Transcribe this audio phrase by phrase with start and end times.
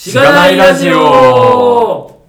[0.00, 2.20] しがないラジオお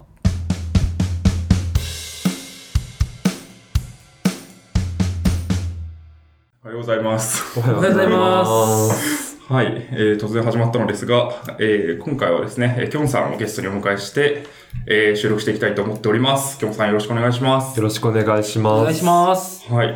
[6.63, 7.59] はようございます。
[7.59, 9.37] おはようございます。
[9.47, 14.47] はい、えー突然始まったのですが、えー今回はですね、えーきょんさんをゲストにお迎えして、
[14.87, 16.57] えー収録していきたいと思っております。
[16.57, 17.77] きょんさんよろしくお願いします。
[17.77, 18.81] よろしくお願いします。
[18.81, 19.71] お願いします。
[19.71, 19.95] はい。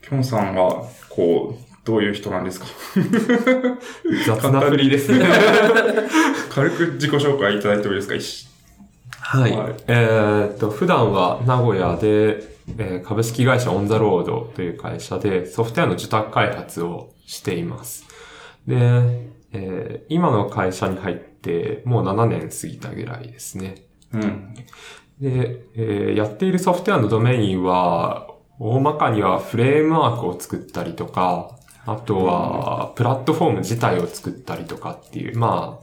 [0.00, 2.66] きょんさんは、こう、どういう人なんですか？
[4.26, 5.26] 雑な振りですね。
[6.50, 8.14] 軽く自己紹介いただいてもいいですか？
[8.14, 8.48] 一
[9.20, 9.56] はい。
[9.56, 18.04] はいえーっと、普段は名古屋で、えー株式会社オンザロードという会社でソフトウェアの受託開発をしています。
[18.66, 18.76] で、
[19.52, 23.74] えー今の会社に入ってもう7年過ぎたぐらいですね。
[24.14, 24.54] うん。
[25.20, 28.28] で、えーやっているソフトウェアのドメインは、
[28.60, 35.80] 大まかにはフレームワークを作ったりとか、あとは、プラットフォーム自体を作ったりとかっていう、ま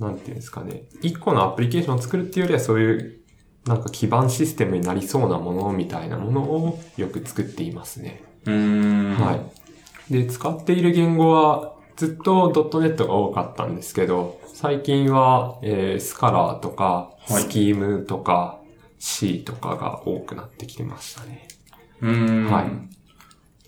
[0.00, 0.84] あ、なんていうんですかね。
[1.02, 3.20] 一個のアプリケーションを作るっていうよりはそういう、
[3.66, 8.22] なんか基盤システムになりそうなものみたいなものをよく作っていますね。
[8.44, 9.16] うーん。
[9.16, 9.32] は
[10.08, 10.12] い。
[10.12, 16.84] で、使っている言語はずっと .NET が多かったんですけど、最近は、えースカラーとか、
[17.26, 18.60] はいスキームとか、
[18.98, 21.48] C とかが多くなってきてましたね。
[22.02, 22.52] うーん。
[22.52, 22.93] はい。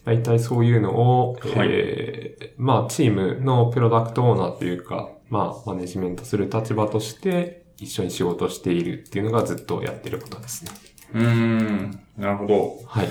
[0.07, 10.71] 大体そういうのを、はいえーまあ、チームのプロダクトオーナーというか、まあ、マネジメントする立場として、一緒に仕事しているっていうのがずっとやってることですね。
[11.15, 12.01] うーん。
[12.17, 12.77] なるほど。
[12.87, 13.09] はい。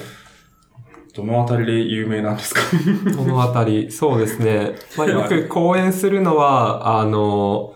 [1.13, 2.61] どのあたりで有名なんですか？
[3.17, 4.75] このあたり、そうですね。
[4.97, 7.75] まあ、よく講演するのは、あの、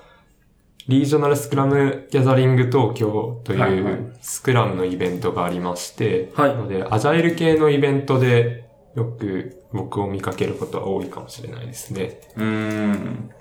[0.88, 8.69] リージョナルスクラムギャザリング東京とはいはいいうスクラムのイベントがありまして、はいなので、アジャイル系のイベントで
[9.00, 12.22] よく僕を見かけることは多いかもしれないですね。
[12.36, 13.32] うーん。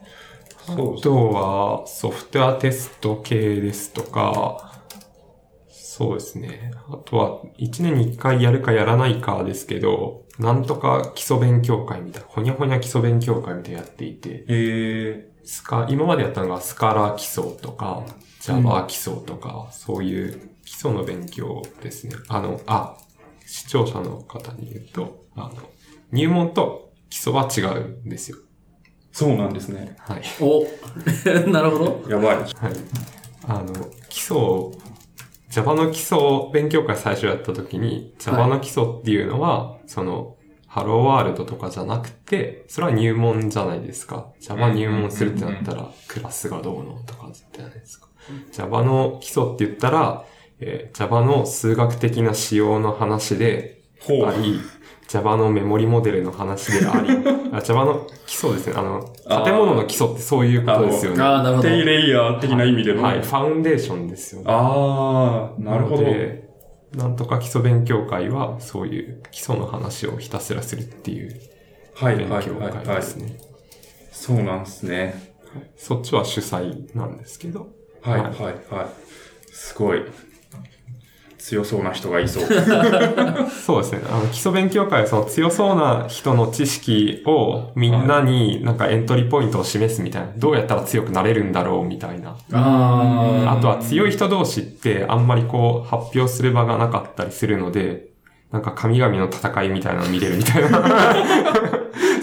[0.69, 4.83] あとは、ソフトウェアテスト系ですとか、
[5.71, 6.73] そうですね。
[6.89, 18.05] あとは、1年に1回やるかやらないかですけど、なんとか基礎勉強会みたいな、ほにゃほにゃ基礎勉強会みたいなのやっていて、えスカ、今までやったのがスカラ基礎とか、
[18.41, 22.15] Java 基礎とか、そういう基礎の勉強ですね。
[22.29, 22.97] あの、あ、
[23.49, 25.55] 視聴者の方に言うと、あの、
[26.13, 28.37] 入門と基礎は違うんですよ。
[28.37, 28.41] ー、
[29.11, 29.97] そうなんですね。
[29.99, 30.23] はい。
[30.39, 30.65] お、
[31.51, 32.11] なるほど。
[32.11, 32.37] やばい。
[32.37, 32.49] はい。
[33.47, 33.73] あの、
[34.11, 34.73] 基礎を、
[35.49, 36.19] Java の基礎
[36.53, 40.37] 勉強会最初やった時に、Java の基礎っていうのは、その、
[40.67, 44.27] ハローワールドとかじゃなくて、それは入門じゃないですか。
[44.41, 48.09] Java 入門するってなったら、クラスがどうのとかじゃないですか。
[48.53, 50.25] Java の基礎って言ったら、
[50.61, 54.61] えー Java の数学的な仕様の話でほあり、
[55.09, 57.09] Java のメモリモデルの話であり、
[57.53, 58.75] あ Java の基礎ですね。
[58.77, 59.03] あの、
[59.45, 61.23] 建物の基礎ってそういうことですよね。
[61.23, 61.69] ああ、なるほど。
[61.69, 63.03] 低レイヤー的な意味での。
[63.03, 64.47] はい、ファウンデーションですよね。
[64.49, 66.05] ああ、なるほど。
[66.95, 71.35] なんとか基礎勉強会は、そういう基礎の話をひたすらするっていう
[71.95, 73.03] はいはい勉強はいはい会で。
[73.03, 73.37] すね。
[74.13, 75.35] そうなんですね。
[75.77, 77.69] そっちは主催なんですけど。
[78.03, 78.33] ははいはい
[78.71, 78.87] はい。
[79.53, 80.03] すごい。
[81.39, 82.45] 強そうな人がいそう。
[83.65, 84.01] そうですね。
[84.11, 90.29] あの、基礎勉強会はその強そうな人の知識をみんなになんかエントリーポイントを示すみたいな。
[90.37, 92.37] どうやったら強くなれるんだろうみたいな。
[92.53, 98.09] ああとは強い人同士ってあんまりこう発表する場がなかったりするので、
[98.53, 100.83] なんか神々の戦いみたいなの見れるみたいな。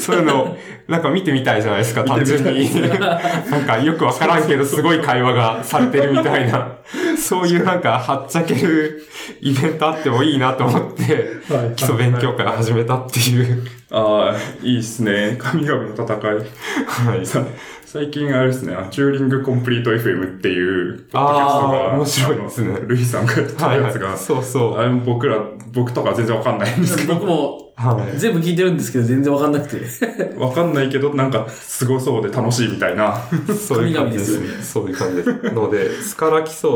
[0.06, 0.58] そういうのを
[0.88, 2.70] なんか見てみたいじゃないですか、単純に。
[2.90, 6.74] なんかよくわからんけどすごい会話がされてるみたいな。
[7.18, 9.04] そういうなんかはっちゃける
[9.42, 11.38] イベントあってもいいなと思って、
[11.76, 13.64] 基礎勉強会を始めたっていう。
[13.90, 15.38] ああ、いいっすね。
[15.40, 17.16] 神々の戦い。
[17.16, 17.26] はい。
[17.26, 17.44] さ
[17.84, 24.18] 最近あれですね、チューリングコンプリート FM っていう、ポッドキャストが、面白いですねルイさんがやってたはい、はやつが、い。
[24.18, 24.78] そうそう。
[24.78, 25.40] あれも僕ら、
[25.72, 28.18] 僕とか全然わかんないんですけど、僕もはい。
[28.20, 29.86] 全部聞いてるんですけど全然わかんなくて。
[30.38, 33.18] わかんないけど、なんか、すごそうで楽しいみたいな。
[33.56, 34.64] そういう感じです神々ね。
[34.64, 35.54] そういう感じです。
[35.54, 36.70] ので、スカラ基礎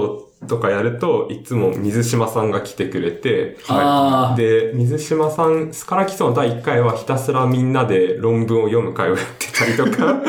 [0.47, 10.21] とかやると、いつも水島さんが来てくれて、ああ、で、水島さん、スカラ基礎の第1回はひたすらみんなで論文を読む会をやってたりとか、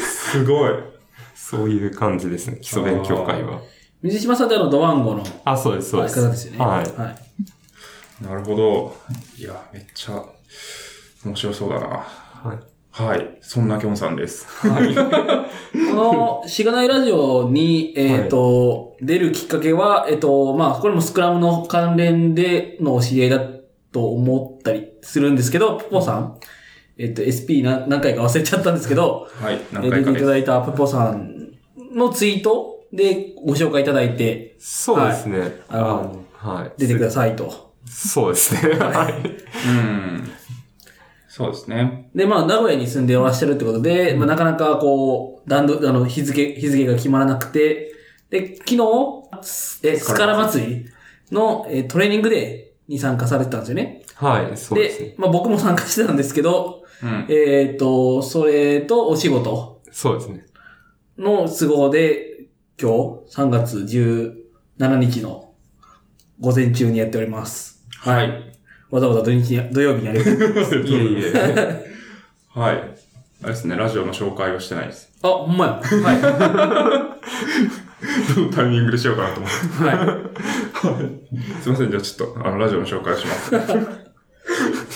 [0.00, 0.70] すごい。
[1.34, 3.60] そういう感じですね、基礎勉強会は。
[4.02, 6.20] 水島さんってあの、ドワンゴのあ、そうです、そうです。
[6.20, 6.58] 方ですよね。
[6.58, 7.00] はい。
[7.00, 7.16] はい。
[8.20, 8.96] なるほど。
[9.36, 10.24] いや、めっちゃ、
[11.24, 11.86] 面白そうだな。
[11.86, 12.58] はい。
[12.90, 13.38] はい。
[13.40, 14.46] そんなきょんさんです。
[14.68, 14.94] はい。
[15.90, 23.40] この、しがないラジオに、えっ、と、出るきっかけは、えっ、と、まあ、これもスクラムの関連でのお知り合いだ
[23.90, 26.38] と思ったりするんですけど、ポポさん、
[26.96, 29.54] えっ、と、SP 何何回か忘れちゃったんですけど、はい。
[29.72, 30.26] えー出ていた。
[30.26, 31.48] だいたポポさん
[31.92, 35.60] のツイートでご紹介いただいてそうですね。
[35.68, 36.72] あのはい。
[36.78, 37.63] 出てくださいと。
[37.86, 38.74] そうですね。
[38.74, 39.12] はい。
[39.68, 40.30] うん。
[41.28, 42.10] そうですね。
[42.14, 47.92] で、まあ、名古屋に住んでおらっしゃるってことで、まあ、なかなかこう、段取あの、日付、日付が決まらなくて、
[48.30, 48.80] で、昨日、
[49.82, 50.86] え、スカラ祭り
[51.32, 54.04] の、えトレーニングデーに参加されてたんですよね。
[54.14, 55.14] はい、そうですね。
[55.18, 57.26] まあ、僕も参加してたんですけど、うん。
[57.28, 60.46] えっ、と、それとお仕事そうですね。
[61.18, 62.46] の都合で、
[62.80, 65.52] 今日、3月17日の
[66.38, 67.73] 午前中にやっております。
[68.04, 68.54] はい。
[68.90, 70.20] わざわざ土日に、土曜日にやる。
[70.86, 71.32] いえいえ。
[72.54, 72.76] はい。
[73.42, 75.10] あれですね、ラジオの紹介をしてないです。
[75.22, 75.72] あ、ほんまや。
[75.72, 77.16] は
[78.36, 79.84] どのタイミングでしようかなと思って。
[79.84, 79.86] い。
[79.86, 81.62] はい。
[81.62, 83.50] すいません、じゃあちょっと、あの、ラジオの紹介をします。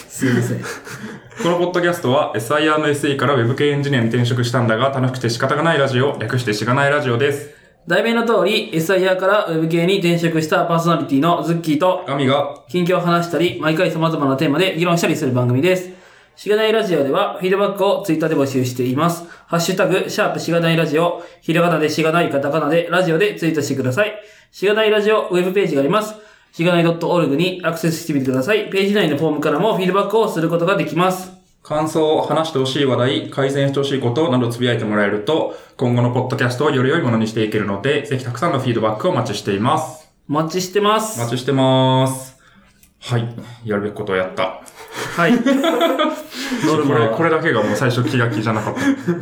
[0.08, 0.60] すいません。
[0.60, 7.57] このポッドキャストは SIR の SE から Web 系エンジニアに転職したんだが楽しくて仕方がないラジオ、略してしがないラジオです。
[7.86, 15.90] 題名の通り、SIR から Web 系に転職したパーソナリティのズッキーと、ガミが、近況を話したり、毎回様々なテーマで議論したりする番組です。
[16.36, 19.26] しがないラジオでは、フィードバックをツイッターで募集しています。
[19.46, 24.12] ハッシュタグ、シャープしがないラジオ、ひらがなでしがないカタカナでラジオでツイートしてください。
[24.52, 26.14] しがないラジオウェブページがあります。
[26.52, 28.68] しがない .org にアクセスしてみてください。
[28.70, 31.37] ページ内のフォームからもフィードバックをすることができます。
[31.68, 40.10] 感想、話してほしい話題、改善してほしいことなどつぶやいてもらえると、今後のポッドキャストをより良いものにしていけるので、ぜひたくさんのフィードバックをお待ちしています。
[40.30, 41.20] お待ちしてます。
[41.20, 42.38] お待ちしてます。
[43.00, 43.28] はい。
[43.66, 44.62] やるべきことをやった。
[45.14, 45.36] はい。
[45.44, 45.44] こ
[46.94, 48.74] れ、これだけがもう最初気が気じゃなかっ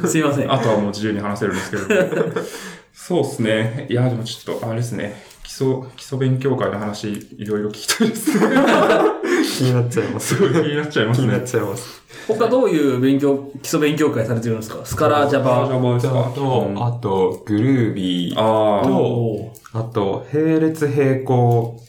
[0.03, 0.07] た。
[0.07, 0.53] すいません。
[0.53, 1.83] あとはもう自由に話せるんですけど。
[2.95, 3.87] そうですね。
[3.91, 5.21] いや、でもちょっと、あれですね。
[5.43, 5.67] 基礎、
[5.97, 8.57] 基礎勉強会の話、いろいろ聞きたいですね。
[9.59, 10.37] 気になっちゃいます。
[10.37, 11.45] すごい気になっちゃいますね気になっ。
[11.45, 12.06] ちゃいます。
[12.29, 14.85] 他どういう勉強、基礎勉強会されてるんですか？
[14.85, 15.67] スカラー、ジャパ。
[15.69, 21.81] Java ですかと、あと、グルービー、とあと、並列並行、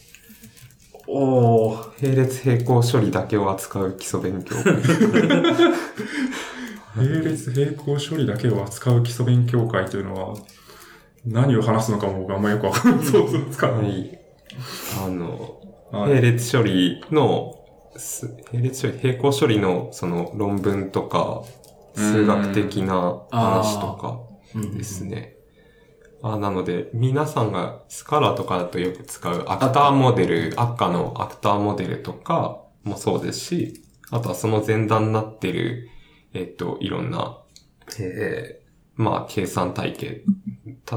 [1.10, 4.74] おー並列並行処理だけを扱う基礎勉強会。
[6.96, 10.34] 並列並行処理だけを扱う基礎勉強会というのは、
[11.26, 13.06] 何を話すのかも僕あんまよくわかんない。
[13.06, 13.84] 想像つかない。
[13.84, 14.18] はい。
[15.04, 15.56] あの、
[15.90, 17.57] はい並列処理の、す
[18.52, 21.42] 並列処理、並行処理のその論文とか、
[21.94, 24.20] 数学的な話とか
[24.54, 25.34] うんですね。
[26.22, 35.88] あなので、皆さんがスカラとかだとよく使うアクターモデル、アッカのアクターモデルとかもそうですし、あとはその前段になってる、
[36.34, 37.38] えっと、いろんな、
[38.00, 40.22] えー、まあ、計算体系。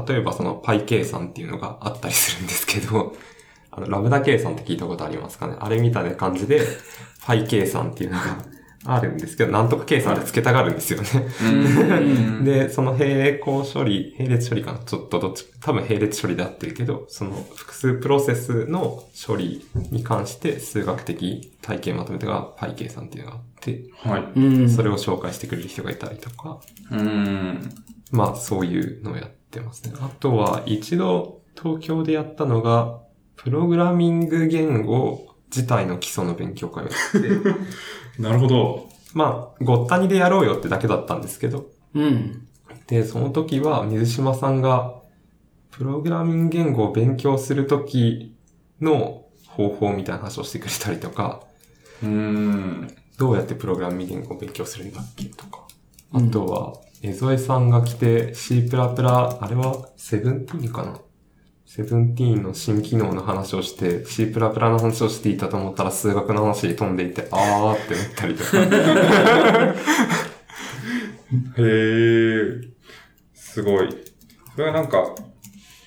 [0.08, 3.14] 例えばその π 計算っていうのがあったりするんですけど、
[3.72, 5.56] あの、ラムダ計算って聞いたことありますかね？
[5.58, 6.60] あれみたいな感じで、
[7.26, 8.44] π 計算っていうのが
[8.84, 11.08] あるんですけど、なんとか計算で付けたがるんですよね。
[11.42, 14.78] うん で、その並行処理、並列処理かな？
[14.80, 24.24] ちょっとどっち、多分並列処理で合ってるけど、その複数プロセスの処理に関して数学的体系まとめたが π 計算っていうのがあって、はい。
[24.36, 24.68] うん。
[24.68, 26.58] それを紹介してくれる人がいたりとか、
[26.90, 27.70] うん。
[28.10, 29.92] まあそういうのをやってますね。
[30.00, 32.98] あとは一度東京でやったのが、
[33.42, 37.22] プログラミング言語自体の基礎の勉強会をやって、
[38.22, 38.88] なるほど。
[39.14, 42.46] まあ、ごったにでやろうよってだけだったんですけど、うん。
[42.86, 44.94] で、その時は水島さんが、
[45.70, 48.34] プログラミング言語を勉強する時
[48.80, 51.42] の方法みたいな話をしてくれたりとか、
[52.02, 52.88] うん。
[53.18, 55.66] どうやってプログラミング言語を勉強するんだっけとか。
[56.12, 60.98] あうんとは、江添さんが来て C++、あれは17かな
[61.76, 68.58] ?17 の新機能の話をして、C++ の話をしていたと思ったら数学の話に飛んでいて、あーってなったりとか。
[71.58, 72.68] へえ。
[73.34, 73.88] すごい。
[74.54, 75.14] それはなんか、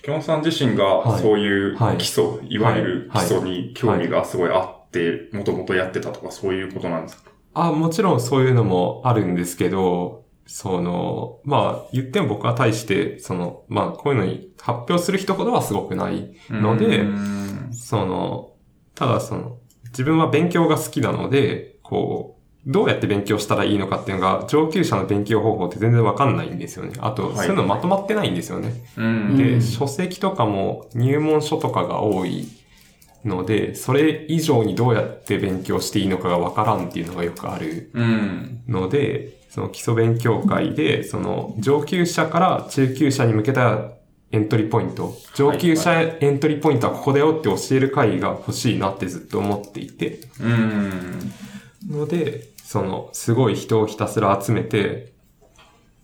[0.02, 7.30] きょんさん自身がはいそういうはい基礎、い、わゆる基はい礎に興味がすごいあって、もともとやってたとかそういうことなんですか？
[7.54, 18.52] あ、もちろんそういうのもあるんですけど、その、まあ、言っても僕は対して、その、まあ、こういうのに発表する人ほどはすごくないので、うんその、
[18.94, 26.92] ただその、自分は勉強が好きなので、こう、どうやって勉強したらいいのかっていうのが、上級者の勉強方法って全然わかんないんですよね。
[26.98, 28.72] あと、はいそういうのまとまってないんですよね。
[28.96, 29.36] うん。
[29.36, 32.48] で、うん書籍とかも入門書とかが多い
[33.26, 38.62] ので、それ以上にどうやって勉強していいのかがわからんっていうのがよくあるうん。
[38.68, 43.90] ので、その基礎勉強会で、その上級者から中級者に向けた
[44.32, 51.32] エントリーポイント、上級者エントリーポイントはここだよって教える会が欲しいなってずっと思っていて、うん。
[51.88, 55.12] ので、その、すごい人をひたすら集めて、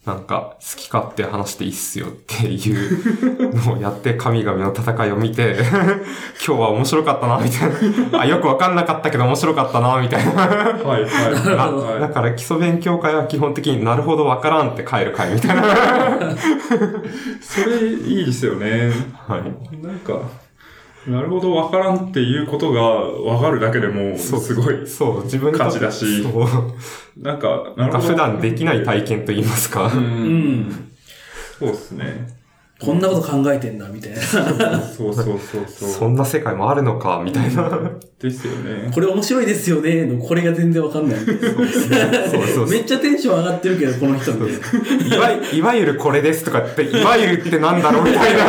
[0.05, 5.59] なんか、好き勝手話していいっすよっていうのをやって、神々の戦いを見て、
[6.45, 8.19] 今日は面白かったな、みたいな。
[8.23, 10.43] あ、よくわかんなかったけど面白かったな、みたいな。
[10.43, 11.11] はい、はい。
[11.97, 15.63] あだから基礎勉強会は基本的になるほどわからんって帰る会みたいな。
[17.41, 18.91] それいいですよね。
[19.29, 19.87] はい。
[19.87, 20.19] なんか、
[21.07, 26.47] なるほど、わからんっていうことがわかるだけでも、すごい、そう、自分価値だしそう。
[27.21, 28.15] なんか、ななんかるほど。
[28.15, 29.87] 普段できない体験と言いますか。
[29.87, 29.97] う。
[29.97, 30.05] うん
[30.61, 30.93] ん。
[31.59, 32.43] そうですね。
[32.81, 34.19] こんなこと考えてんだ、みたいな。
[34.21, 35.89] そうそうそうそう。
[35.89, 37.69] そんな世界もあるのか、みたいな。
[38.21, 38.91] ですよね。
[38.93, 41.19] これ面白いですよね、の、これが全然わかんない。
[41.21, 48.45] そうそうめっちゃテンション上がってるけど、この人いわいいわゆるこれですとかって、いわゆるってなんだろうみたいな。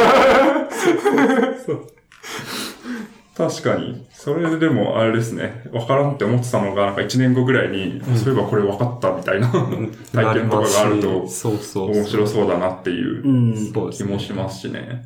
[3.36, 4.06] 確かに。
[4.14, 5.64] それでも、あれですね。
[5.72, 9.48] わからんって思ってたのが、なんか1年後ぐらいに、そういえばこれ分かったみたいな
[10.14, 11.92] 体験とかがあると、そうそう。
[11.92, 15.06] 面白そうだなっていう気もしますしね。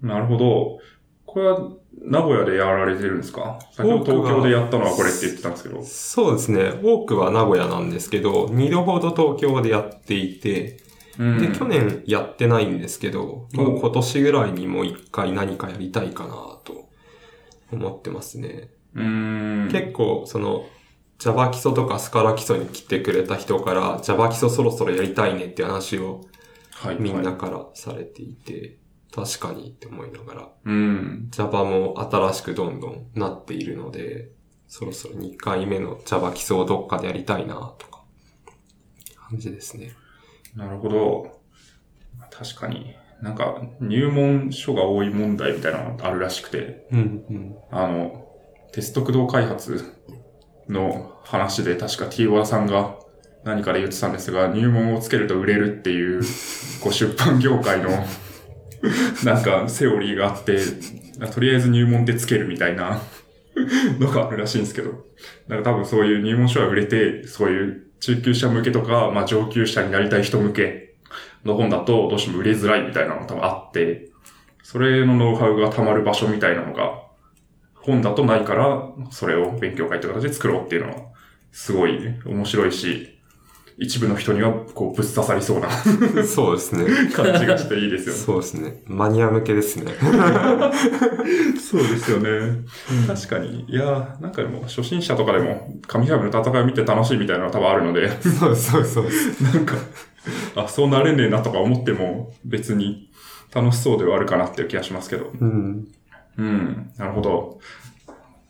[0.00, 0.78] なるほど。
[1.26, 1.68] これは、
[2.04, 3.58] 名古屋でやられてるんですか？
[3.72, 5.82] 先ほど東京でやったのはこれって言ってたんですけど。
[5.82, 6.72] そうですね。
[6.82, 10.81] 多くは名古屋なんですけど、二度ほど東京でやっていて、うん
[11.18, 16.30] で、去年やってないんですけど、もう今年ぐらいにもう一回何かやりたいかな
[16.64, 16.88] と
[17.70, 18.70] 思ってますね。
[18.94, 20.66] 結構、その、
[21.18, 26.22] Java 基礎とかスカラ基礎に来てくれた人から Java 基礎そろそろやりたいねって話を
[26.82, 26.96] はい。
[26.98, 28.78] みんなはいからされていて、
[29.14, 31.28] 確かにって思いながら、うん。
[31.30, 34.30] Java も新しくどんどんなっているので、
[34.66, 38.02] そろそろ2回目の Java 基礎をどっかでやりたいなとか、
[39.30, 39.92] 感じですね。
[40.54, 41.40] なるほど。
[42.30, 42.96] 確かに。
[43.20, 47.56] なんか、入門書が多い問題みたいなのがあるらしくて、うん、うん。
[47.70, 48.26] ああの、
[48.72, 49.94] テスト駆動開発
[50.68, 52.96] の話で確か T ワさんが
[53.44, 56.22] 何かで言ってたんですが、入門をつけると売れるっていう、
[56.80, 57.90] こう出版業界の、
[59.24, 60.58] なんかセオリーがあって、
[61.32, 63.00] とりあえず入門でつけるみたいな
[63.98, 65.06] のがあるらしいんですけど、
[65.48, 70.94] なんか多分そういう入門書が売れて、そういう中級者向けとか、まあ上級者になりたい人向け
[71.44, 74.10] の本だとどうしても売れづらいみたいなのが多分あって、
[74.64, 77.00] それのノウハウが溜まる場所みたいなのが
[77.74, 80.96] 本だとないから、それを勉強会という形で作ろうっていうのは、
[81.52, 83.20] すごい面白いし、
[83.78, 85.70] 一部の人にはこうぶっ刺さりそうな
[86.24, 86.84] そうですね。
[87.14, 88.20] 感じがしていいですよね。
[88.20, 88.82] そうですね。
[88.86, 89.92] マニア向けですね。
[91.60, 92.60] そうですよね。
[93.06, 93.64] 確かに。
[93.68, 99.04] いやーなんかでも、初心者とかでも、神々の戦いを見て楽しいみたいなのが多分あるので、そうそうそう。
[99.42, 99.74] なんか、
[100.56, 103.10] あ、そうなれねえなとか思っても、別に
[103.54, 105.30] 楽しそうではあるかなっていう気がしますけど。
[105.40, 105.88] うん。
[106.38, 107.60] うん、なるほど。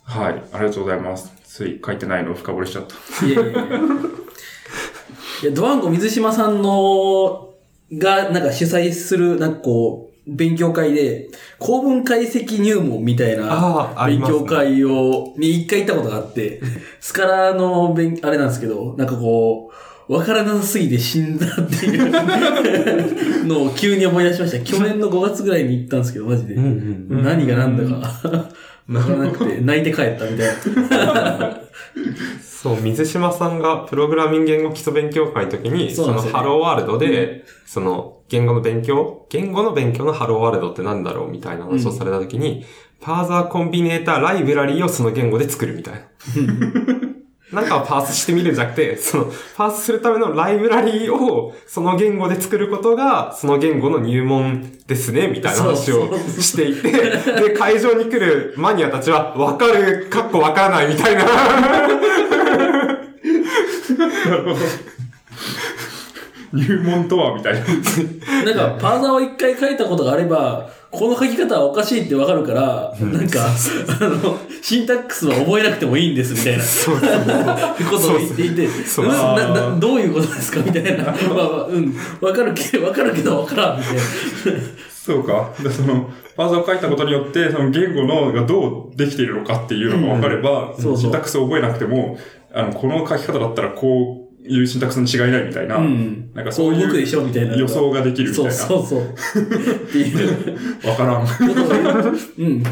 [0.04, 1.32] はい、ありがとうございます。
[1.44, 3.26] つい書いてないのを深掘りしちゃった。
[3.26, 3.80] いやいやいや。
[5.42, 7.48] いや、ドワンゴ水島さんの、
[7.92, 14.38] が、なんか主催する、なんかこう、勉強会で、公文解析入門みたいな勉ます、ね。
[14.38, 16.60] 強会を、に一回行ったことがあって、
[17.00, 19.72] スカラの勉、あれなんですけど、なんかこ
[20.08, 24.60] う、わからなさすぎて死んだっていう のを急に思い出しました。
[24.60, 26.54] 去年の5月ぐらいに行ったんですけど、マジで。
[26.54, 27.22] んうん。
[27.24, 28.48] 何が何だか、
[28.88, 30.54] わからなくて、泣いて帰ったみたい
[30.90, 31.60] な。
[32.62, 42.64] そう、水島さんがプログラミング言語基礎勉強会の時に、そねそうのハローワールドで、その言語の勉強、言語の勉強のハローワールドってなんだろうみたいな話をされた時に、
[43.00, 46.02] パーザーコンビネーターライブラリーをその言語で作るみたいな。
[47.52, 61.24] なんかをパースしてみるんじゃなくて、その、パースするためのライブラリーをその言語で作ることが、その言語の入門ですね、みたいな話をしていて、で、会場に来るマニアたちは、わかる、かっこわからないみたいな。
[64.08, 64.56] なるほど。
[66.52, 67.60] 入門とはみたいな。
[67.60, 76.96] なんか、パーザーを一回書いたことがあれば、この書き方はおかしいってわかるから、なんか、あの、シンタックスは覚えなくてもいいんですみたいなそう。
[77.00, 79.06] ことを言っていて、そう
[79.80, 81.04] どういうことですかみたいな。
[81.04, 84.02] まあまあ、うん、わかるけど、わかるけどわからんみたいな。
[84.90, 85.50] そうか。
[85.62, 92.18] で、その、パーザーを書いたことによって、その言語のがどうできているのかっていうのが分かれば、シンタックスを覚えなくても、
[92.54, 96.30] あの、この書き方だったらこういうシンタックスに違いないみたいな、うん。
[96.34, 97.56] なんかそういうこ動くでしょみたいな。
[97.56, 98.52] 予想ができるみたいな。
[98.52, 99.38] そうそうそ
[100.86, 100.88] う。
[100.88, 101.26] わからん。
[102.38, 102.46] うん。
[102.46, 102.62] うん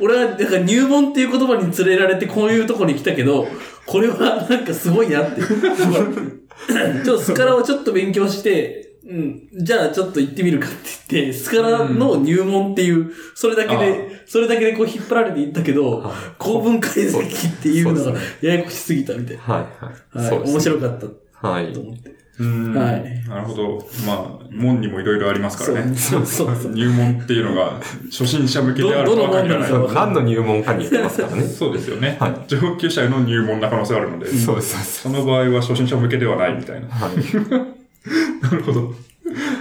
[0.00, 3.46] 俺は、なんか入門っていう言葉に連れられてこういうとこに来たけど、
[3.84, 5.42] これはなんかすごいなって。
[7.04, 10.76] ちょっとスカラをちょっと勉強して、うん、じゃあちょっと行ってみるかって
[11.08, 19.42] 言って、スカラの入門っていう、それだけで、それだけでこう引っ張られていったけどはい、公文解析っていうのがややこしすぎたみたいな。
[19.42, 20.24] はいはい。
[20.24, 21.80] はい、そうです面白かったはいと。
[21.80, 22.16] 思って。
[22.38, 22.74] うん。
[22.74, 23.78] はいなるほど。
[24.06, 25.96] まあ、門にもいろいろありますからね。
[25.96, 26.72] そうそうそう。
[26.72, 29.70] 入門っていうのが初心者向けであるとは限らない。
[29.70, 31.42] どどの門なの何の入門かによってますからね。
[31.44, 32.16] そうですよね。
[32.20, 35.02] はい上級者への入門な可能性があるので、そうそうです。
[35.02, 36.88] その場合は初心者向けではないみたいな。
[36.88, 37.75] はい。
[38.42, 38.94] なるほど。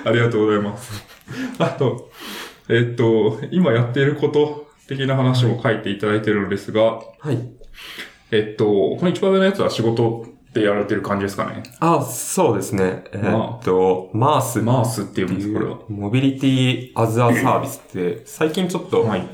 [0.06, 1.04] ありがとうございます。
[1.60, 2.12] あと、
[2.70, 7.40] えっと、今やっていること的な話も書いていただいているのですが、はい。
[8.32, 11.64] えっと、この一番上のやつは仕事でやられてる感じですかね。
[11.80, 13.04] あ、そうですね。
[13.12, 14.62] えーっと、マース。
[14.62, 15.80] マースっていうんです、これはう。
[15.90, 19.28] モビリティアズアサービスって、最近ちょっと、はい。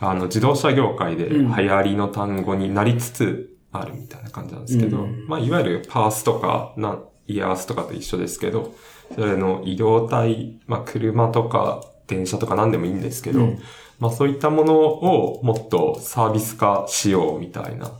[0.00, 8.74] あの、自動車業界でうん流行りの単語になりつつあるみたいな感じなんですけど、うんまあ、いわゆるパースとか、な、イヤースとかと一緒ですけど、
[9.14, 13.62] それの移動体、まあ、車とか電車とか何でもいいんですけど、うん
[13.98, 17.98] まあ、そういったものをもっとサービス化しようみたいな、っ。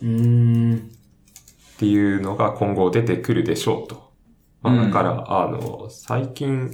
[1.78, 4.12] ていうのが今後出てくるでしょうと。
[4.62, 6.70] まあ、うんだから、あの、最近、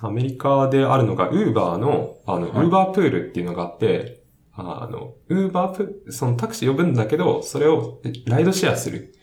[0.00, 4.22] アメリカであるのが、ウーバーの、あの、ウはいーバープールっていうのがあって、
[4.54, 9.14] あの、ウーバープそのタクシー呼ぶんだけど、それをライドシェアする。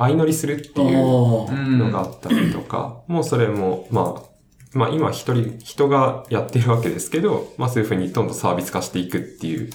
[0.00, 1.40] 相乗りするっていう。
[1.80, 4.22] のがあったりとか、もうそれも、まあ、
[4.72, 9.70] まあ今一人、人がやってるわけですけど、まあそういうふうにどんどんサービス化していくっていう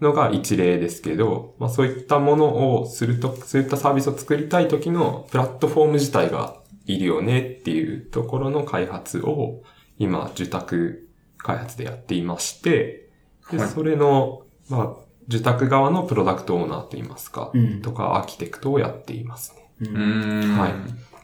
[0.00, 9.62] のが一例ですけど、まあそういったものをすると、そういったサービスを作りたい時のプラットフォーム自体がいるよねっていうところの開発を
[9.98, 13.08] 今受託開発でやっていまして、
[13.50, 19.90] ではいそれの、まあ受託側のプロダクトオーナーといいますか、うんとかアーキテクトをやっていますね。
[19.90, 20.74] はい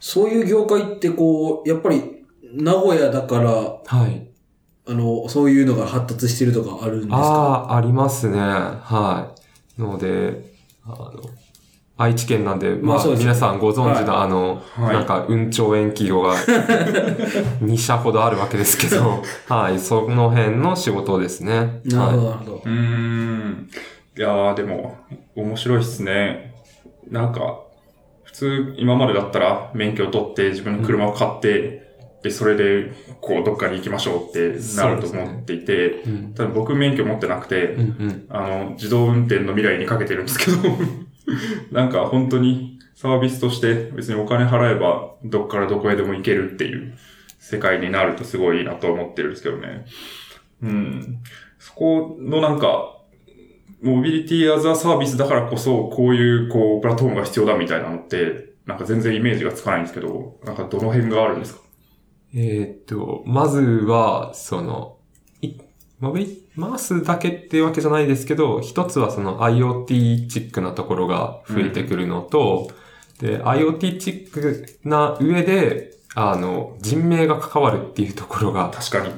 [0.00, 2.02] そういう業界ってこう、やっぱり
[2.52, 4.28] 名古屋だから、はい。
[4.86, 7.16] あの、そういうのが発達してるとかあるんですか？
[7.16, 8.38] ああ、ありますね。
[8.38, 9.32] は
[9.78, 9.80] い。
[9.80, 10.44] ので、
[10.84, 11.10] あの、
[11.96, 16.16] 愛知県なんで、まあ、まあそうですね皆さんご存知の、あの、はいなんか、運兆延期が
[17.64, 21.80] 2社ほどあるわけですけど、はい、その辺の仕事ですね。
[21.84, 22.68] なるほど、はなるほどう。
[22.68, 23.68] ーん。
[24.16, 24.96] いやー、でも、
[25.34, 26.54] 面白いっすね。
[27.08, 27.64] なんか、
[28.22, 31.84] 普通、今までだったら、免許を取って、自分の車を買って、
[32.22, 36.02] で、それで、こう、どっかに行きましょうってなると思っていて、い。
[36.02, 36.34] うん。
[36.34, 38.26] ただ僕免許持ってなくて、うんうん。
[38.30, 40.58] あの、自動運転の未来にかけてるんですけど、
[41.70, 46.94] なんか本当にサービスとして別にお金払えばどっからどこへでも行けるっていう
[47.38, 49.84] 世界になるとすごいいいなと思ってるんですけどね。
[50.62, 51.18] うん。
[51.58, 52.98] そこのなんか、
[53.84, 61.60] モビリティアザサービスだからこそ、こういう、こう、プラットフォームが必要だみたいなのって、なんか全然イメージがつかないんですけど、なんかどの辺があるんですか？
[62.34, 64.96] えーっと、まずは、その、
[65.42, 65.52] い
[66.00, 72.70] モビマースだけっていうわけじゃないですけど、一つはその IoT チックなところが増えてくるのと、
[73.20, 79.12] で、IoT チックな上で、あの、人命が関わるっていうところが確かに。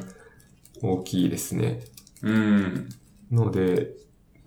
[0.83, 1.81] 大きいですね。
[2.23, 2.89] うん。
[3.31, 3.89] ので、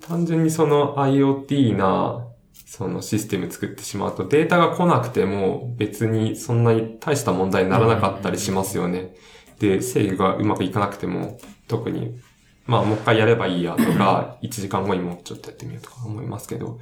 [0.10, 2.26] 単純にその IoT な、
[2.66, 9.14] そのシステム作ってしまうとデータが来なくても別にそんなに大した問題にならなかったりしますよね。
[9.60, 12.20] で、制御がうまくいかなくても特に、
[12.66, 16.80] まあもう一回やればいいやとか、 1時間後にもうちょっとやってみようとか思いますけど、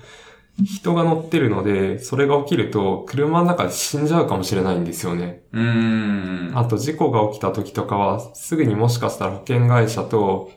[0.63, 5.42] 人が乗ってるので、それが起きると車の中で死んじゃうかもしれないんですよね。
[5.52, 6.58] うーん。
[6.58, 10.50] あと事故が起きた時とかは、すぐにもしかしたら保険会社と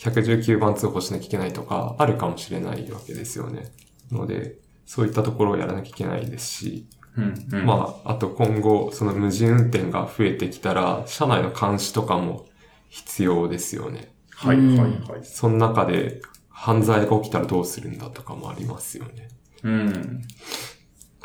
[0.00, 3.70] 119番通報しなきゃいけないとか、あるかもしれないわけですよね。
[4.10, 6.86] ので、そういったところをやらなきゃいけないですし、
[7.16, 7.66] うん、うん。
[7.66, 12.46] まあ、あと今後、その無人運転が増えてきたら、車内の監視とかも
[12.88, 14.14] 必要ですよね。
[14.30, 14.90] はい、はい、はい。
[15.22, 19.28] その中で犯罪が起きたらどうするんだとかもありますよね。
[19.62, 20.22] うん。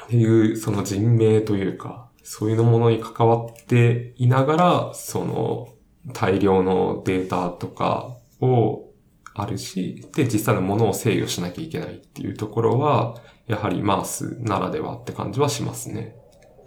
[0.03, 5.69] っていう、その人命というか、そういうものに関わっていながら、その
[6.13, 8.14] 大量のデータとか
[8.45, 8.93] を
[9.33, 13.15] あるし、で、実際のものを制御しなきゃいけないっていうところは、
[13.47, 16.15] やはりマースならではって感じはしますね。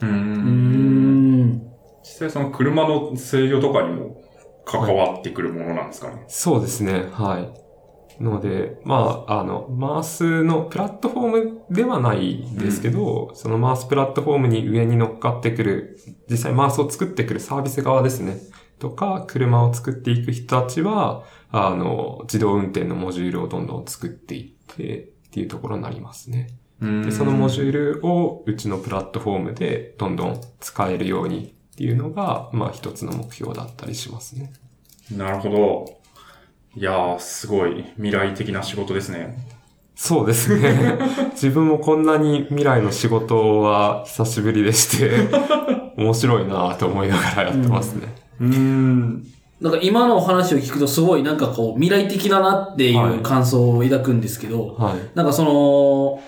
[0.01, 0.07] う。
[0.07, 1.62] うんーん。
[2.03, 4.23] 実際その車の制御とかにも
[4.64, 6.25] 関わってくるものなんですかね。
[6.29, 7.69] そうですね、はい。
[8.23, 18.38] ので、まあ、あの、マースのプラットフォームではないですけど、そのマースプラットフォームに上に乗っかってくる、実際マースを作ってくるサービス側ですね。
[18.79, 26.49] とか、車を作っていく人たちは、あの、自動運転のモジュールをどんどん作っていって、っていうところになりますね。
[26.81, 34.53] で、そのモジュールをうちのプラットフォームでどんどん使えるようにっていうのが、まあ一つの目標だったりしますね。
[35.11, 35.99] なるほど。
[36.77, 39.37] いやー、すごい未来的な仕事ですね。
[39.97, 40.99] そうですね。
[41.35, 45.29] 自分もこんなに未来の仕事は久しぶりでして、
[45.97, 48.14] 面白いなと思いながらやってますね。
[48.28, 49.27] うーん。
[49.61, 54.94] なんか今のお話を聞くとすごいなんかこう未来的だなっていう感想を抱くんですけど、はい。
[55.14, 56.22] なんかその、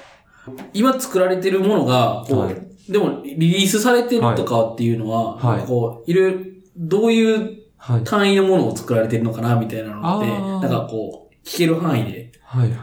[0.73, 6.39] 今作られてるものが、こう、はいでもリリースされてるとかっていうのは、はいこう、いろいろ、
[6.77, 8.05] どういうはい。
[8.05, 12.71] 単位のものを作られてるのかなみたいなのって、なんかこう、聞ける範囲で、はい。
[12.71, 12.79] はい。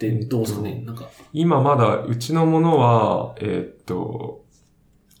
[0.00, 0.82] で、どうですかね？
[0.84, 1.08] なんか。
[1.32, 4.42] 今まだうちのものは、えーっと、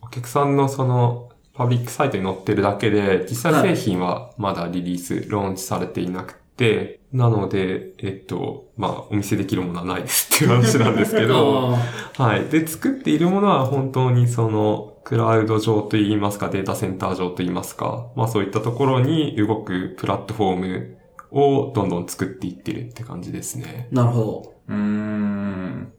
[0.00, 11.76] お客さんのその、パブリックサイトに載ってるだけで、実際製品はまだリリース、ローンチされていなくて、なので、えっと、まあ、お見せできるものはないですっていう話なんですけど、
[12.18, 12.46] あはい。
[12.46, 20.96] で、作っているものは本当にその、クラウド上といいますか、データセンター上といいますか、まあそういったところに動くプラットフォーム
[21.32, 23.88] をどんどん作っていってるって感じですね。
[23.92, 25.92] ーなるほうーん。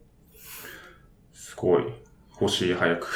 [1.33, 1.83] すごい。
[2.41, 3.08] 欲しい、早く。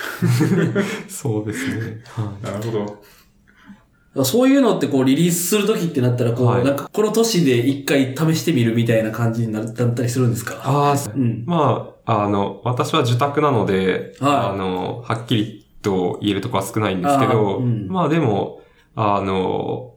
[1.09, 2.01] そうですね。
[2.05, 2.43] はい。
[2.45, 2.85] なるほど。
[4.15, 4.23] ど。
[4.25, 10.55] そういうのってこう、リリースするときってなったら、こう、はいなんか、この年で一回試してみるみたいな感じになったりするんですか？
[10.63, 11.43] ああ、うん。
[11.45, 18.61] まあ、あの、私は受託なので、はいあの、はっきりと言えるところは少ないんですけあど、ーうんまあでも、
[18.95, 19.93] あの、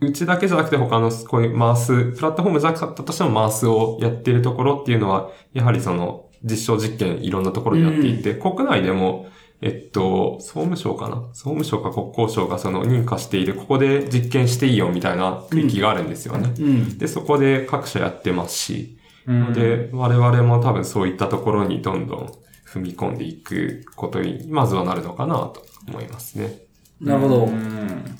[0.00, 9.28] うちだけじゃなくて他のこういうマース、プラットフォームじゃなかったとしてもマースをやってるところっていうのは、やはりその、実証実験いろんなところでやっていて、国内でも、
[9.60, 11.16] えっと、総務省かな？
[11.32, 16.54] 総務省か国交省がその認可している、ここで実験していいよみたいな区域があるんですよね。
[16.58, 16.98] うん。
[16.98, 22.32] で、そこで各社やってますし、うんで、我々も多分そういったところにどんどん
[22.66, 26.60] 踏み込んでいくことに、まずはなるのかなと思いますね。
[27.00, 27.48] なるほどう。
[27.48, 28.18] ん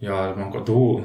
[0.00, 1.02] いやー、なんかどう、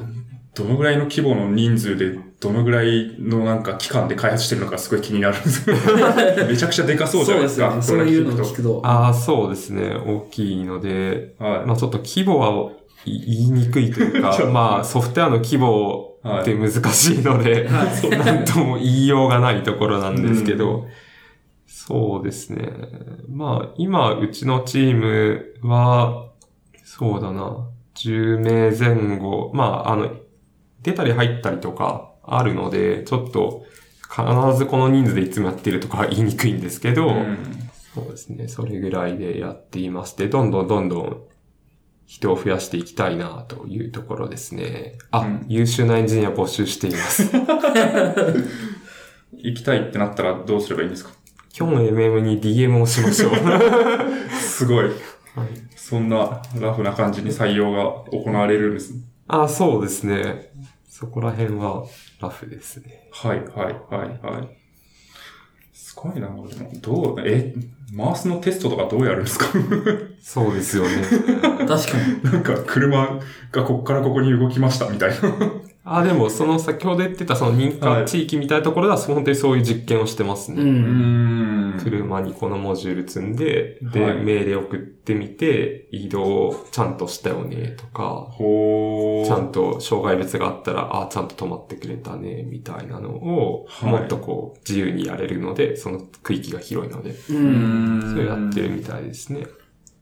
[0.54, 5.78] どのぐらいの規模の人数で、どのぐらいのなんか期間で開発してるのかすごい気になるんですけど。
[6.48, 7.70] めちゃくちゃでかそうじゃないですか。
[7.70, 8.04] そうですよね。
[8.06, 8.82] そういうのを聞くと。
[8.84, 9.94] ああ、そうですね。
[9.94, 11.66] 大きいので、はい。
[11.66, 12.72] まあちょっと規模は
[13.06, 20.86] 言いにくいというか、 まあソフトウェアの規模って難しいので、はいなんとも言いようがないところなんですけど、
[21.68, 22.72] そうですね。
[23.28, 26.30] まあ今、うちのチームは、
[26.86, 30.10] そうだな、10名前後、まああの、
[30.84, 33.64] 出たり入ったりとかあるので、ちょっと
[34.04, 37.38] 必ずこの人数でいつもやってるとかは言いにくいんですけど、うん
[37.96, 38.48] そうですね。
[38.48, 41.18] それぐらいでやっていまして、どんどんどんどん
[42.06, 44.94] 人を増やしていきたいなというところですね。
[45.12, 47.30] あ、うん優秀なエンジニア募集しています。
[49.34, 51.12] 行きたいってなったらどうすればいいんですか？
[51.58, 53.32] 今日の MM に DM をしましょう。
[54.40, 54.86] すごい。
[54.86, 54.94] はい
[55.76, 59.02] そんなラフな感じに採用が行われるんですね。
[59.28, 60.49] あ、そうですね。
[61.00, 61.86] そこら辺は
[62.22, 63.08] ラフですね。
[63.14, 63.50] はい、はい、
[63.90, 64.50] はい、はい。
[65.74, 66.48] すごいな、でも
[66.82, 67.54] どう、え、
[67.94, 69.46] マウスのテストとかどうやるんですか？
[70.22, 70.90] そうですよね。
[71.66, 72.24] 確かに。
[72.24, 73.20] なんか車
[73.52, 75.16] がこっからここに動きましたみたいな。
[75.86, 80.62] あ、でもその先ほど言ってたその認はい可地域みたいなところでは本当にそういう実験をしてますね。
[80.62, 80.66] う。
[80.66, 81.39] うんん。
[81.80, 89.26] 車にこのモジュール積んで、で、はい命令送ってみて、移動ちゃんとしたよねとか、ほー。
[89.26, 97.34] ちゃんと障害物があったら、あちゃんと止まってくれたね、みたいなのを、はいもっとこう、自由にやれるので、その区域が広いので、う。
[97.34, 99.48] うんんそれやってるみたいですね。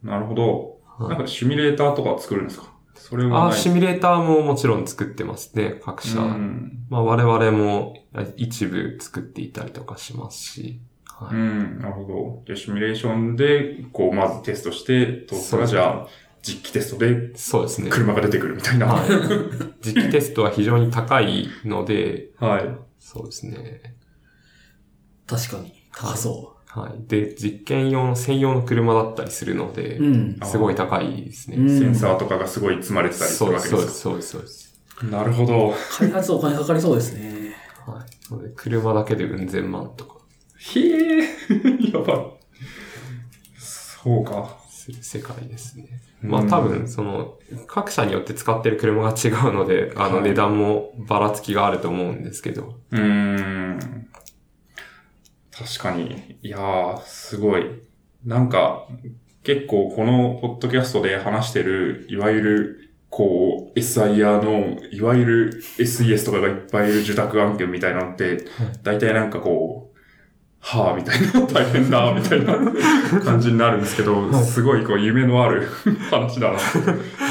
[0.04, 0.78] なるほど。
[0.98, 2.74] はいなんかシミュレーターとかは作るんですか？
[2.96, 3.52] それはあ。
[3.54, 6.20] シミュレーターももちろん作ってますね、各社。
[6.20, 6.88] うん。
[6.90, 7.94] まあ我々も
[8.36, 10.82] 一部作っていたりとかしますし。
[11.20, 12.54] はいうん、なるほど。
[12.54, 16.08] で、シミュレーションで、こう、まずテストして、通ったら、じゃあ、
[16.44, 17.90] 実機テストでそうですね。
[17.90, 18.86] 車が出てくるみたいな。
[18.86, 19.10] ははい。
[19.82, 22.88] 実機テストは非常に高いので、い。
[23.00, 23.96] そうですね。
[25.26, 25.74] 確かに。
[25.92, 27.08] 高そはい。
[27.08, 30.40] で、実験用の専用の車だったりするのでう。、うん。
[30.44, 31.58] すごい高いですね。
[31.58, 34.80] うんセンサーとかがすごい積まれてたりするそうです、わけでそうですす、そうです、そうです。
[34.96, 35.06] か。
[35.08, 35.74] なるほど。
[35.98, 37.56] 開発お金かかりそうですね。
[37.88, 38.52] はい。
[38.56, 40.17] 車だけでうん千万とか
[40.60, 41.22] へえ、
[41.94, 42.18] やばい。
[43.58, 44.58] そうか。
[45.02, 46.02] 世界ですね。
[46.24, 54.08] うんまあ多分、その、各社によって使ってる車が違うので、あのはい値段もばらつきがあると思うんですけど、うーん。
[55.52, 56.38] 確かに。
[56.42, 57.66] いやー、すごい。
[58.26, 58.88] なんか、
[59.44, 68.46] 結構このポッドキャストで話してる、いわゆる、こう、SIR の、いわゆる SES とかがいっぱいいる受託案件みたいなのって、
[68.84, 69.87] 大体なんかこう、
[70.70, 72.58] はぁ、みたいな、大変だ、 みたいな
[73.24, 75.66] 感じになるんですけど、すごいこう夢のある
[76.12, 76.60] 話だな。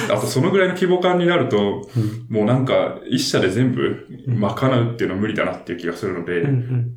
[0.09, 1.87] あとそのぐらいの規模感になると、
[2.31, 6.49] もうなんか一社で全部賄うっていうのは無理だなっていう気がするので、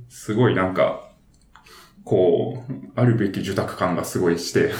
[0.08, 1.10] すごいなんか、
[2.06, 4.72] こう、あるべき受託感がすごいして、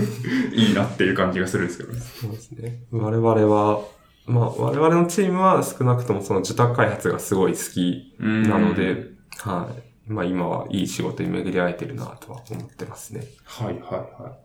[0.56, 2.00] いいなっていう感じがするんですけどね。
[2.00, 2.84] そうですね。
[2.90, 3.82] 我々は、
[4.26, 9.91] まあ、我々のチームは少なくともその受託開発がすごい好きなので、はい。
[10.06, 13.24] まあ今はいい仕事に巡り合えてるなとは思ってますね。
[13.44, 14.38] はいはいは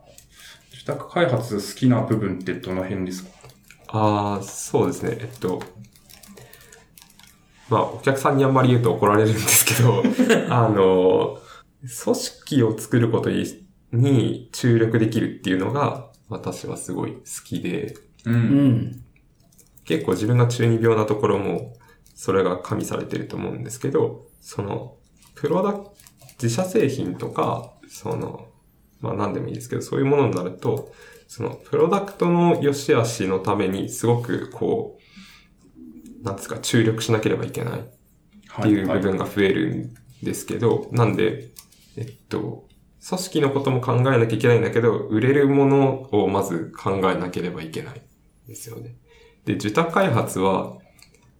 [0.72, 0.76] い。
[0.76, 3.30] 受託開発好きな部分ってどの辺ですか？
[3.88, 5.16] ああ、そうですね。
[5.20, 5.62] えっと、
[7.70, 10.02] まあ、お客さんにあんまり言うと怒られるんですけど、
[10.54, 11.38] あの、
[11.80, 13.30] 組織を作ること
[13.92, 17.94] に注力できるっていうのが、私はすごい好きで、
[18.26, 18.30] う。
[18.30, 19.04] うんん。
[19.84, 21.74] 結構自分が中二病なところも、
[22.14, 24.97] それが加味されてると思うんですけど、その、
[25.40, 25.90] プロダク
[26.42, 28.48] 自社製品とか、その、
[29.00, 30.92] まあ何でもいいですけど、そういうものになると、
[31.26, 34.98] その、プロダクトの良し悪しのために、すごくこ
[36.22, 37.82] う、なんですか、注力しなければいけないっ
[38.62, 41.50] ていう部分が増えるんですけど、なんで、
[41.96, 42.66] えっと、
[43.06, 48.02] 組織のことも考えなきゃいけないんだけど、売れるものをまず考えなければいけない
[48.46, 48.96] ですよね。
[49.44, 50.78] で、受託開発は、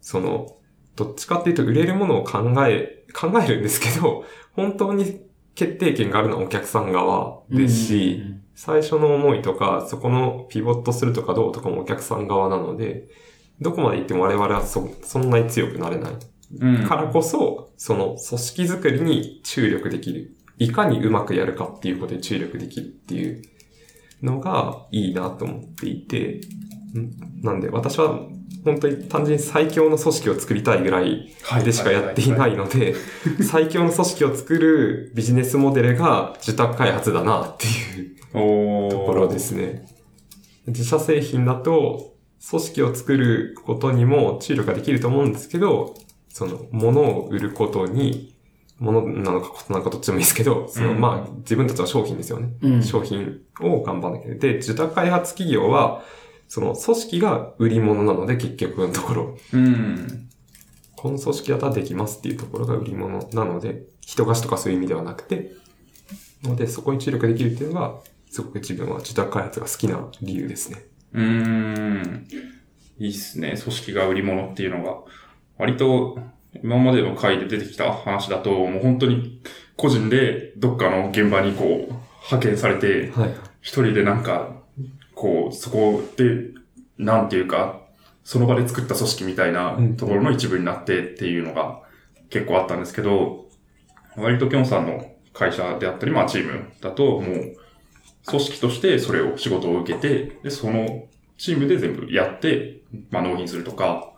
[0.01, 0.55] その、
[0.95, 5.21] どっちかっていうと売れるものを考え、考えるんですけど、 本当に
[5.55, 8.23] 決定権があるのはお客さん側ですし、
[8.55, 13.07] 最初の思いとか、そこのピボットするとかどうとかもお客さん側なので、
[13.61, 16.13] どこまで行っても我々はそ、そんなに強くなれない。
[16.59, 16.83] うん。
[16.83, 20.35] からこそ、その組織づくりに注力できる。
[20.57, 23.41] いかにうまくやるかっていうことに注力できるっていう
[24.21, 26.41] のがいいなと思っていて、ん
[27.41, 28.19] なんで私は
[28.65, 32.95] 本当に単純に最強の組織を作りたいぐらいでしかやっていないので、
[33.49, 39.87] 最強の組織を作るビジネスモデルが受託開発だなっていうところですね。
[40.67, 42.15] 自社製品だと、
[42.49, 45.95] 組織を作ることにも注力ができると思うんですけど、
[46.29, 48.35] その、物を売ることに、
[48.77, 52.53] 物なのかことなのかどっちでもいいですけど、その、うんまあ、自分たちは商品ですよね。
[52.61, 52.83] うん。
[52.83, 54.39] 商品を頑張んなきゃいけない。
[54.39, 56.01] で、受託開発企業は、
[56.49, 59.37] その、組織が売り物なので、結局のところ。
[59.53, 60.29] うん。
[60.97, 65.51] この組織だったらできますっていうところが売り物なので、人貸しとかそういう意味ではなくて、
[66.43, 70.85] ので、そこに注力できるっていうのが、すごく自分は受託開発が好きな理由ですね。
[71.13, 72.27] うーん。
[72.97, 73.55] いいっすね。
[73.57, 74.97] 組織が売り物っていうのが。
[75.57, 76.17] 割と、
[76.63, 79.41] 今までの回で出てきた話だと、もう本当に
[79.75, 81.93] 個人でどっかの現場にこう、
[82.25, 83.35] 派遣されて、はい。
[83.61, 84.58] 一人でなんか、
[85.19, 86.51] こう、そこで、
[86.97, 87.81] なんていうか、
[88.23, 91.81] その場で作った組織みたいなうんところの一部になってっていうのが
[92.29, 93.49] 結構あったんですけど、
[94.15, 97.55] 割ときょんさんの会社であったり、まあチームだと、もう、
[98.25, 102.79] 組織としてそれを仕事を受けて、で、そのチームで全部やって、
[103.11, 104.13] まあ納品するとか、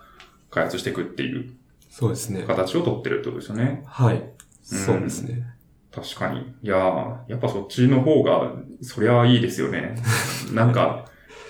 [0.52, 1.52] 開発していくっていう
[1.90, 2.44] そうですね。
[2.44, 3.82] 形をとってるってことですよね。
[3.88, 4.24] はい。
[4.62, 5.51] そうですね。
[5.94, 6.40] 確かに。
[6.64, 9.96] いやー、やっぱそっちの方が、そりゃいいですよね。
[10.54, 11.06] なんか、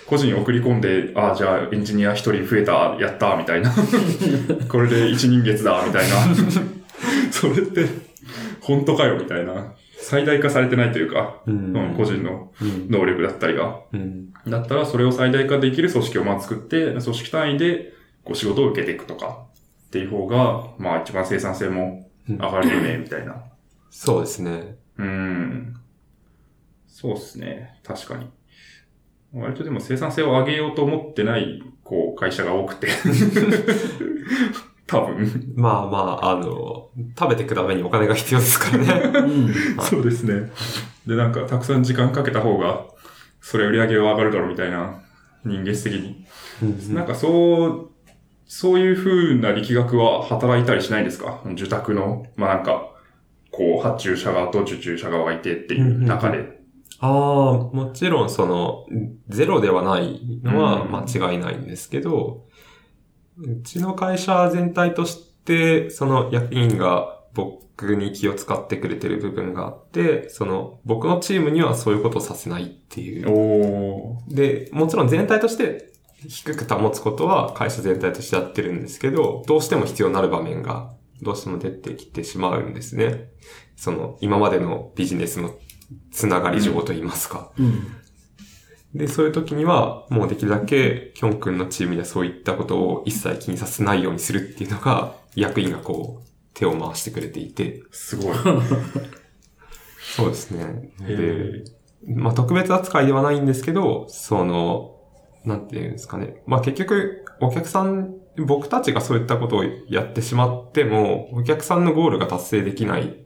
[0.07, 3.71] 個人送り込んで、ああ、じゃあエンジニア一人増えた、やった、みたいな。
[4.67, 6.15] これで一人月だ、みたいな。
[7.31, 7.85] それって、
[8.61, 9.73] 本当かよ、みたいな。
[9.97, 12.89] 最大化されてないというか、うんうん個人のうん。
[12.89, 13.79] 能力だったりが。
[13.93, 14.33] うん。
[14.47, 19.45] だったら、それを最大化できる組織をまず作って、組織単位で、こう仕事を受けていくとか、
[19.87, 23.43] っていう方が、まあ一番生産性も上がるよね、みたいな。
[23.91, 24.77] そうですね。
[24.97, 25.75] うーん。
[26.87, 27.79] そうですね。
[27.83, 28.27] 確かに。
[29.33, 32.87] 割とでも生産性を上げようと思ってない、こう、会社が多くて。
[34.87, 35.53] 多分。
[35.55, 39.19] まあまあ、あの、食べていくためにお金が必要ですからね。
[39.19, 39.53] うん。
[39.83, 40.51] そうですね。
[41.07, 42.85] で、なんか、たくさん時間かけた方が、
[43.39, 45.01] それ売り上げは上がるだろうみたいな、
[45.45, 46.25] 人間質的に。
[46.93, 47.89] なんかそう、
[48.45, 51.41] そういう風な力学は働いたりしないんですか？
[51.53, 52.90] 受託の、まあなんか、
[53.51, 56.61] こう、発注者側と受注者側がいてっていう中で。
[56.99, 57.11] ああ、
[57.75, 58.85] もちろんその、
[59.27, 62.45] ゼロではないのはうん間違いないんですけど、
[63.37, 74.17] うちの会社全体として、その役員が僕に気を使ってくれてる部分があって、その僕のチームにはそういうことをさせないっていう。
[74.27, 75.91] で、もちろん全体として
[76.27, 83.29] 低く保つことは会社全体としてやってるんですけど、どうしても必要になる場面がどうしても出てきてしまうんですね。
[83.75, 85.55] その今までのビジネスの
[86.11, 87.51] つながり上といいますか。
[87.57, 88.01] うん。
[88.93, 97.83] で、そういう時には、もうできるだけ、キョン君のチームではそういったことを一切気にさせないようにするっていうのが、役員がこう、手を回してくれていて。
[97.91, 98.35] すごい。
[100.15, 100.91] そうですね。
[101.03, 101.63] へで、
[102.15, 104.97] まあ特別扱いではないんですけど、その、
[105.45, 106.43] なんていうんですかね。
[106.45, 113.25] まあ結局、お客さん、僕たちがそういったことをやってしまっても、お客さんのゴールが達成できない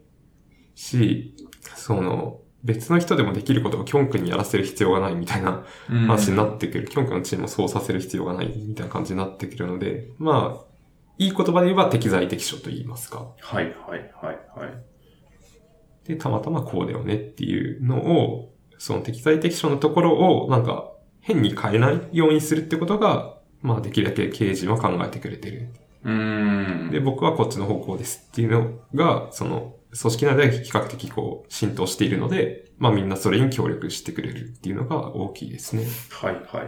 [0.73, 1.35] し、
[1.75, 5.63] その、別の人でもできることをキョン君にやらせる必要がないみたいな
[6.07, 6.87] 話になってくる。
[6.87, 10.75] キョン君のチームをそうさせる必要がないみたいな感じになってくるので、まあ、
[11.19, 13.27] いい言葉で言えば適材適所と言いますか。
[13.39, 16.07] はいはいはいはい。
[16.07, 20.91] で、たまたまこうだよねっていうのを、その適材適所のところを、なんか、
[21.21, 23.34] 変に変えないようにするってことが、
[23.65, 25.69] まあ、できるだけ経営陣は考えてくれてる。
[26.04, 26.91] うーん。
[26.91, 35.86] で、僕はこっちの方向ですっていうのが、その、組織内で比較的こう、浸透しているので、まあみんなそれに協力してくれるっていうのが大きいですね。
[36.12, 36.67] はいはいはい。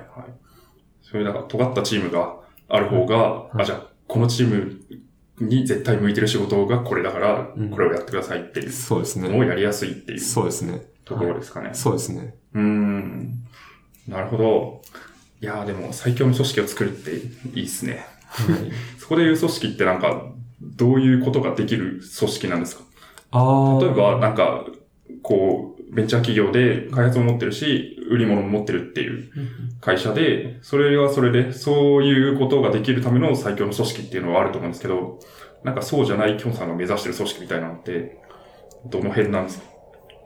[1.04, 4.82] それだから尖ったチームがある方が、いあ、じゃあ、このチーム
[5.40, 9.48] に絶対向いてる仕事がこれだからうん、これをやってくださいっていうそうですのをね。
[9.48, 10.82] やりやすいっていうそうですね。
[11.06, 11.70] ところですかね。
[11.74, 12.36] そうですね。
[12.54, 13.44] うーん。
[14.08, 14.82] なるほど。
[15.42, 17.16] いやーでも最強の組織を作るって
[17.58, 18.06] いいですね。
[18.28, 22.84] はい、 そこでいう組織ってなんか、どういうことができる組織なんですか？
[23.32, 23.82] ああ。
[23.84, 24.66] 例えば、なんか、
[25.22, 29.30] こう、ベンチャー企業で開発を持ってるし、売り物も持ってるっていう
[29.80, 35.20] 会社で、それはそれで、そういうことができるための最強の組織っていうのはあると思うんですけど、
[35.64, 38.18] なんかそうじゃないキョンさんが目指してる組織みたいなのって、
[38.90, 39.66] どの辺なんですか？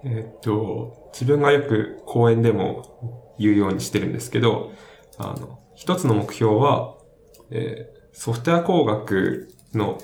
[0.05, 4.71] えっと、自分がよく講演でも言うようにしてるんですけど、
[5.17, 6.95] あの、一つの目標は、
[7.49, 9.97] えーソフトウェア工学の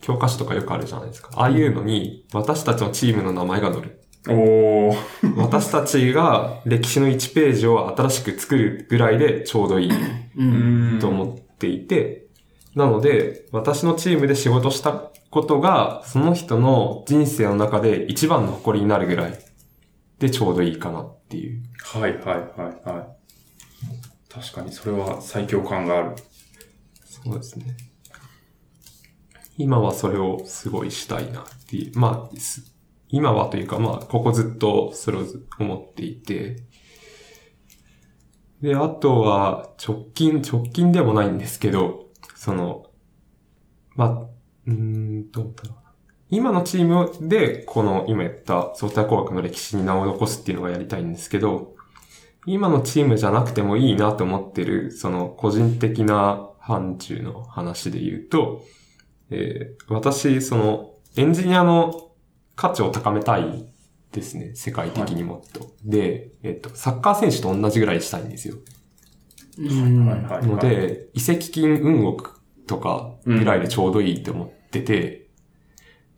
[0.00, 1.30] 教科書とかよくあるじゃないですか。
[1.34, 4.00] ああいうのに、私たちのチームの名前が載る。
[4.28, 4.96] おー。
[5.36, 9.90] 私たちが歴史の1ページを新しく作るぐらいでちょうどいい
[10.36, 10.44] う
[10.96, 10.98] ん。
[11.00, 12.26] と思っていて、
[12.74, 14.92] なので、私のチームで仕事した
[15.30, 19.38] ことが、その人の人生の中で一番の誇りになるぐらい
[20.18, 21.62] でちょうどいいかなっていう。
[21.82, 23.13] はいはいはいはい。
[24.34, 26.16] 確かにそれは最強感がある。
[27.04, 27.76] そうですね。
[29.56, 31.98] 今はそれをすごいしたいなっていう。
[31.98, 32.36] まあ、
[33.08, 35.24] 今はというか、まあ、ここずっとそれを
[35.60, 36.56] 思っていて。
[38.60, 42.86] で、あとは、直近、直近でもないんですけど、その、
[43.94, 44.26] まあ、
[44.66, 45.78] うん、どうだろう。
[46.30, 51.73] 今のチームで、この今言ったソフトウェア工学の歴史に名を残すっていうのがやりたいんですけど、
[52.46, 58.62] 今のチームじゃなくてもいいなと思ってる、その個人的な範疇の話で言うと、
[59.30, 62.10] えー私、その、エンジニアの
[62.56, 63.66] 価値を高めたい
[64.12, 64.54] ですね。
[64.54, 65.72] 世界的にもっと。
[65.84, 68.56] で、えっ、と、サッカー選手と同じぐらいしたいんですよ。
[69.58, 70.06] うん。
[70.06, 70.46] はいはいはい。
[70.46, 75.28] ので、移籍金運億とかぐらいでちょうどいいと思ってて、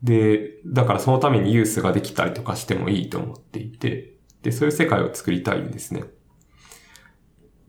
[0.03, 6.05] で、だからそのためにユースができたりとかしてもいいと思っていて、で、そういう世界を作りたいんですね。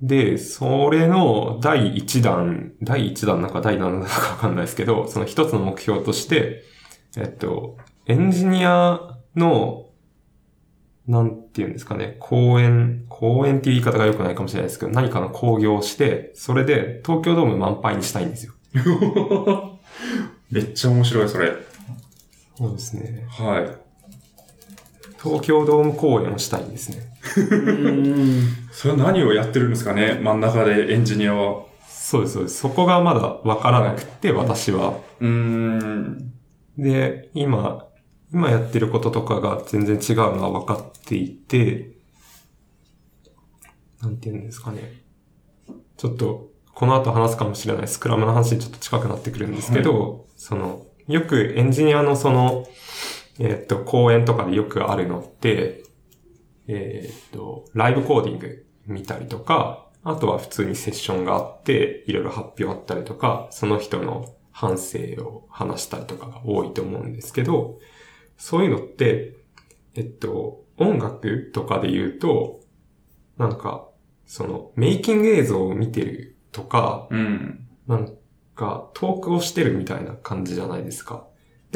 [0.01, 6.63] で、それの第一弾、第一弾なんか第何弾かわかんないですけど、その一つの目標として、
[7.17, 9.86] えっと、エンジニアの、
[11.07, 18.53] なんて言うんですかね、公演、公演っていう言い方が良くないかもしれないですけど、何かの興行をして、それで東京ドーム満杯にしたいんですよ。
[20.51, 21.53] めっちゃ面白い、それ。
[22.55, 23.25] そうですね。
[23.29, 23.87] はい。
[25.21, 27.12] 東京ドーム公演をしたいんですね。
[27.38, 28.41] うん。
[28.71, 30.19] それは何をやってるんですかね？
[30.21, 31.65] 真ん中でエンジニアは。
[31.89, 32.60] そうです、そうです。
[32.60, 34.99] そこがまだわからなくて、私は。
[35.19, 36.34] うーん。
[36.77, 37.86] で、今、
[38.32, 41.97] 今やってることとかが全然違うのは分かっていて、
[44.01, 45.01] なんて言うんですかね。
[45.97, 52.67] ちょっと、この後話すかもしれないスクラムの話にちょっと近くなってくるんですけど、その、よくエンジニアのその、
[53.39, 55.84] えーっと、講演とかでよくあるのって、
[56.67, 67.80] えーっと、ライブコーディング見たりとか、あとは普通にセッションがあって、いろいろ発表あったりとか、その人の反省を話したりとかが多いと思うんですけど、
[68.38, 69.36] そういうのって、
[69.95, 72.62] えっと、音楽とかで言うと、
[73.38, 73.88] なんか、
[74.26, 77.67] その、メイキング映像を見てるとか、うん。
[77.88, 78.17] なん
[78.56, 81.26] か、トークをしてるみたいな感じじゃないですか。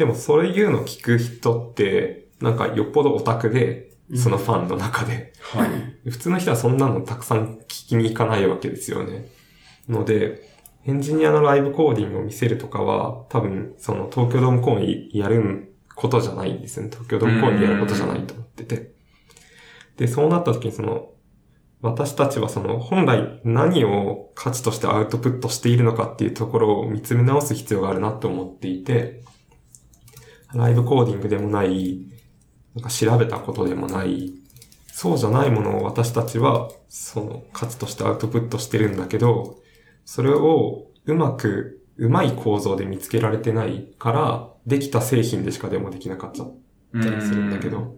[0.02, 5.32] でも、それ言うの聞く人って、なんか、よっぽどオタクで、そのファンの中で。
[5.40, 5.70] はい。
[6.10, 9.30] 普通の人はそんなのたくさん聞きに行かないわけですよね。
[9.88, 10.42] ので、
[10.88, 16.90] エンジニアのライブコーディングを見せるとかは、多分、その東京ドーム公演やることじゃないんですよね。
[16.92, 18.94] 東京ドーム公演でやることじゃないと思ってて。
[19.98, 21.10] で、そうなった時にその、
[21.84, 29.22] 私たちはその、本来何を価値としてアウトプットしているのかっていうところを見つめ直す必要があるなと思っていて、
[30.54, 32.06] ライブコーディングでもない、
[32.76, 34.34] なんか調べたことでもない、
[34.92, 39.58] そうじゃないものを私たちは、その価値としてアウトプットしてるんだけど、
[40.06, 46.44] それをうまく、うまい構造で見つけられてないから、できた製品でしかでもできなかった
[46.94, 47.96] りするんだけど、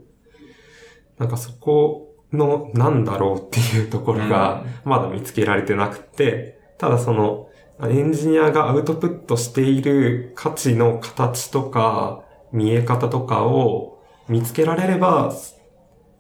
[1.17, 7.49] なんかそこのなんだろうっていうところがまだ見つけられてなくて、ただその
[7.81, 12.23] エンジニアがアウトプットしている価値の形とか
[12.53, 15.33] 見え方とかを見つけられれば、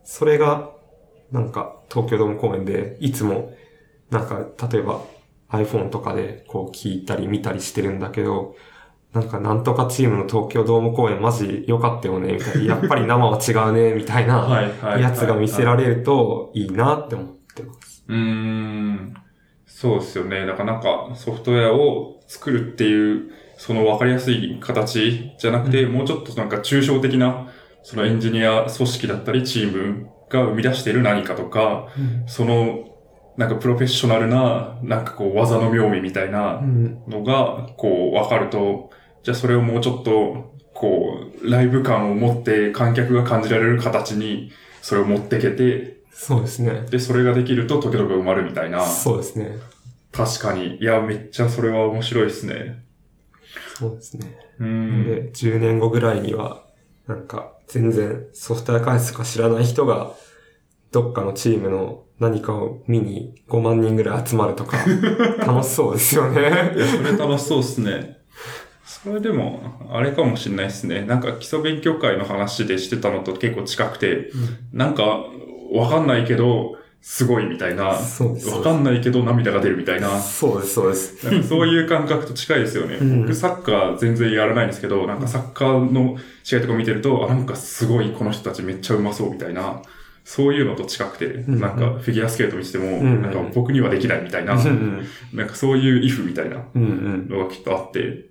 [0.03, 0.71] それが
[1.31, 3.53] なんか東京ドーム公演でいつも
[4.09, 5.01] なんか例えば
[5.49, 8.55] iPhone とかでこう聞いたり見たりしてるんだけど、
[9.13, 12.75] なんかなんとかチームの東京ドーム公演マジ良かったよね、みたいな。
[12.75, 18.03] やっぱり生は違うね、 みたいなやつが見せられるといいなって思ってます。
[18.07, 19.13] うーん。
[19.67, 20.45] そうですよね。
[20.47, 23.31] だからなんかソフトウェアを作るっていう、
[23.65, 27.47] その分かりやすい形じゃなくて、もうちょっとなんか抽象的な、
[27.81, 31.87] そのエンジニア組織だったりチームが生み出している何かとか、
[32.27, 32.89] その、
[33.37, 37.03] なんかプロフェッショナルな、なんかこう技の妙味みたいなうん。
[37.07, 38.89] のが、こう分かると、
[39.23, 44.51] じゃあそれをもうちょっと、こう、ライブ感を持って観客が感じられる形に、
[44.81, 46.85] それを持ってけて、そうですね。
[46.91, 48.85] で、それができると時々埋まるみたいな。
[48.85, 49.55] そうですね。
[50.11, 50.79] 確かに。
[50.81, 52.83] いや、めっちゃそれは面白いですね。
[53.79, 54.37] そうですね。
[54.59, 55.03] うん。
[55.05, 56.65] で、10年後ぐらいには、
[57.07, 60.11] なんか、全然ソフトウェア開発とか知らない人が、
[60.91, 64.77] どっかのチームの何かを見に5万人ぐらい集まるとか、
[65.45, 66.41] 楽しそうですよいね。
[66.43, 68.17] や、それ楽しそうですね。
[68.85, 71.03] それでも、あれかもしれないですね。
[71.03, 74.29] なんか基礎勉強会の話でしてたのと結構近くて、
[74.71, 75.25] なんか、
[75.73, 77.99] わかんないけど、すごいみたいな。
[77.99, 80.17] そうですわかんないけど涙が出るみたいな。
[80.21, 81.29] そうです、そうです。
[81.29, 82.95] なんかそういう感覚と近いですよね。
[82.95, 89.81] うん僕サッカー全然やらないんですけど、なんかサッカーの試合とか見てると、あ、なんかすごいこの人たちめっちゃうまそうみたいな、
[90.23, 97.27] そういうのと近くて、んなんかフィギュアスケート見てても、んなんか僕にはできないみたいな、うんなんかそういうイフみたいなうん。
[97.29, 98.27] のがきっとあって、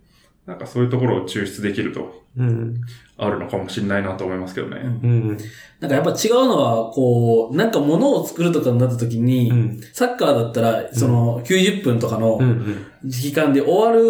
[0.46, 2.80] なんかそういうところを抽出できると、うん。
[3.18, 4.80] あるのかもしれないなと思いますけどね。
[4.80, 5.36] うん。
[5.80, 5.90] なん。
[5.90, 7.70] かやっぱ違うのは、こう、なん。
[7.70, 9.80] か物を作るとかになった時に、うん。
[9.92, 12.40] サッカーだったら、その90分とかの。
[13.04, 14.02] 時間で終わる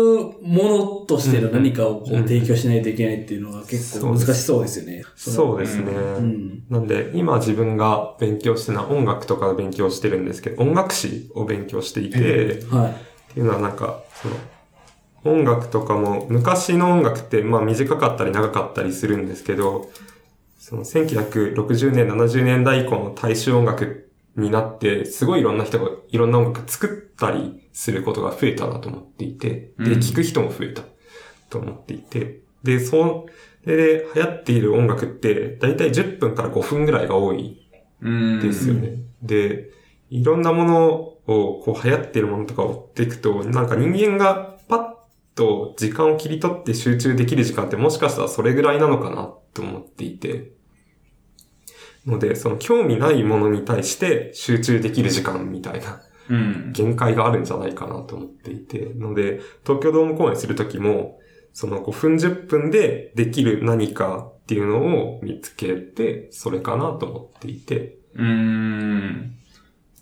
[0.43, 5.03] ものとしての何かをこう提供しないといけないっていうのが結構難しそうですよね。
[5.17, 5.93] そうですね。
[6.69, 6.87] なん。
[6.87, 10.27] で、今自分が勉強してるのは音楽とか勉強してるん。
[10.27, 12.91] ですけど、音楽史を勉強していて、はい。
[12.91, 13.77] っていうのはなん。
[13.77, 14.35] か、その、
[15.25, 19.91] 音楽とかも、昔の音楽って、まあ短かったり長かったりするんですけど、
[20.59, 30.83] その1960年、70年代以降の大衆音楽になって、すごいいろんな人がいろんな音楽作ったりすることが増えたなと思っていて、で、うん聴く人も増えた
[31.51, 33.27] と思っていて、で、そ
[33.65, 37.69] う、で、流行っている音楽って、だいたい10分から5分ぐらいが多い
[38.01, 39.03] うんですよね。
[39.23, 39.71] で、
[40.11, 40.91] いろんなもの
[41.27, 44.52] を、こう流行ってるものとかを追っていくと、なんか人間が
[45.35, 50.53] と時間を切り取って集中できる時間ってもしかしたらそれぐらいなのかなと思っていて。
[52.07, 56.73] ので、その興味ないものに対して集中できる時間みたいなうん。
[56.73, 58.93] 限界があるんじゃないかなと思っていて。
[58.95, 61.19] ので、東京ドーム公演するときも、
[61.53, 67.99] その5分10分でできる何かっていうのを見つけて、それかなと思っていて。
[68.15, 68.62] うーん。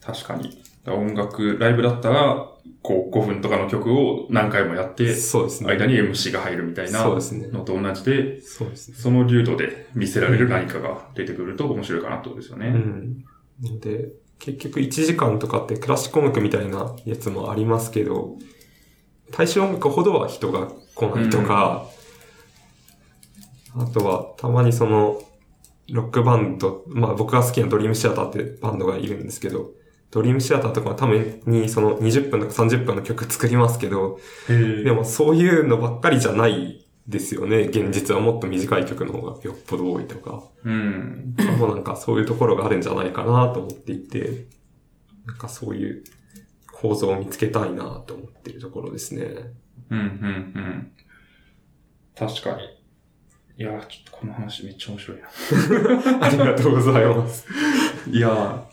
[0.00, 0.62] 確かに。
[0.86, 2.46] 音楽、ライブだったら、
[2.82, 5.70] こう5分とかの曲を何回もやって、そうですね。
[5.70, 7.48] 間に MC が入るみたいなそうですね。
[7.48, 8.96] のと同じで、そうですね。
[8.96, 12.68] その流度で見せられる何かが出てくると面白いかなってことですよね。
[12.68, 13.24] うん。
[13.62, 18.38] ので、結局1時間とかってクラシック音楽みたいなやつもありますけど、
[19.32, 21.86] 大衆音楽ほどは人が来ないとか、
[23.76, 25.22] あとはたまにその、
[25.90, 29.72] ロックバンド、まあ僕が好きなドリームシアターってバンドがいるんですけど、
[30.10, 37.62] ドリームシアターとかはためにその20分とか30分の曲作りますけど、へでもそういうのばっかりじゃないですよね。
[37.62, 40.42] 現実はもっと短い曲の方がよっぽど多いとか。
[40.64, 41.34] うん。
[41.58, 44.46] もうなんかそういうところがあるんじゃないかなと思っていて、
[45.26, 46.04] なんかそういう
[46.72, 49.24] 構造を見つけたいなと思っているところですね。
[49.90, 50.92] うん、うん、うん。
[52.16, 52.80] 確かに。
[53.58, 55.28] いやー、ちょっとこの話めっちゃ面白いな。
[56.26, 57.46] ありがとうございます。
[58.10, 58.69] いやー、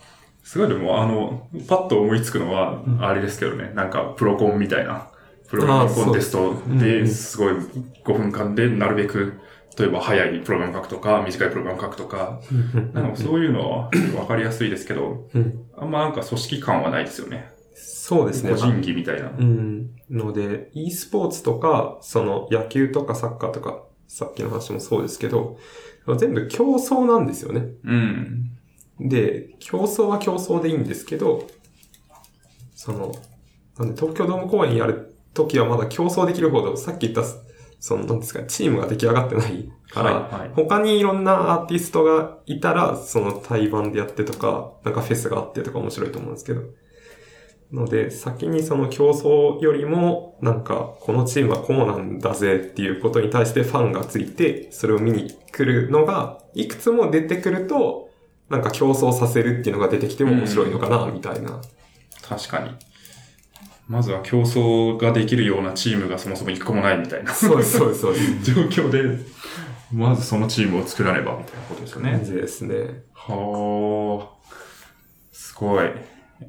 [0.47, 5.09] すごいでも、あの、パッと思いつくのは、あれですけどね、なんか、プロコンみたいな、
[5.49, 9.33] プロコンテストで、ですすごい5分間でなるべく、
[9.77, 12.39] 例えば早いプログラム書くとか、短いプログラム書くとか、
[12.93, 17.49] なんかそういうのはわかりやすいですけど、うんあんまなんか組織感はないですよね。
[17.75, 18.51] そうですね。
[18.51, 19.27] 個人技みたいな。
[19.37, 19.89] うん。
[20.09, 25.57] ので、e スポーツとか、その野球とかサッカーとか、さっきの話もそうですけど、
[26.17, 27.65] 全部競争なんですよね。
[27.83, 28.56] うん。
[28.99, 31.47] で、競争は競争でいいんですけど、
[32.75, 33.11] その、
[33.77, 37.23] なんで東京ドーム公演やるときはまだ競争できるほど、さっき言った
[37.79, 46.61] その、なんですか、チームが出来上がってないから、はいはい他にいろんなアーティストがいたら、その対バンでやってとか、なんかフェスがあってとか面白いと思うんですけど。
[47.71, 58.06] ので、先にその競争よりも、なんか、このチームはこうなんだぜっていうことに対してファンがついて、それを見に来るのが、いくつも出てくると、
[58.49, 61.61] なんか競争させるっていうのが出てきても面白いのかな、みたいな。
[62.21, 62.71] 確かに。
[63.87, 68.43] まずは競争ができるようなチームがそもそも一個もないみたいなそうです、そうです、そうです。
[68.53, 69.17] 状況で、
[69.93, 72.11] まずそのチームを作らねばみたいなことですよね。
[72.11, 73.03] 感じですね。
[73.13, 74.49] はあ。
[75.31, 75.89] すごい。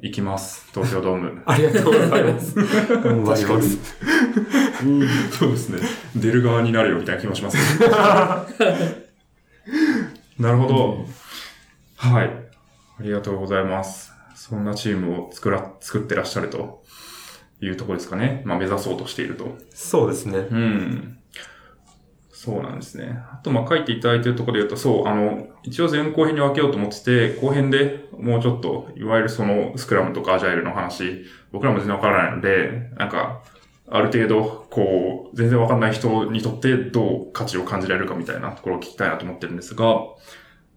[0.01, 0.67] 行きます。
[0.73, 1.41] 東京ドーム。
[1.47, 2.55] ありがとうございます。
[2.55, 3.77] 頑張ります。
[5.39, 5.79] そうですね。
[6.15, 7.87] 出る側になるよみたいな気もしますね。
[10.37, 11.05] なるほど。
[11.99, 12.27] はい。
[12.27, 14.13] ありがとうございます。
[14.33, 16.81] そんなチームを作ら、作ってらっしゃると
[17.59, 18.41] いうところですかね。
[18.45, 19.57] まあ目指そうとしていると。
[19.73, 20.37] そうですね。
[20.37, 21.19] うん。
[22.31, 23.19] そうなんですね。
[23.33, 33.43] あと、まあ、書いていただいているところで言うと、そう、あの、一応前後編に分けようと思ってて、後編でもうちょっと、いわゆるその、スクラムとかアジャイルの話、僕らも全然わからないので、なんか、
[33.91, 39.85] ある程度、こう、全然わかんない人にとってどう価値を感じられるかみたいなところを聞きたいなと思ってるんですが、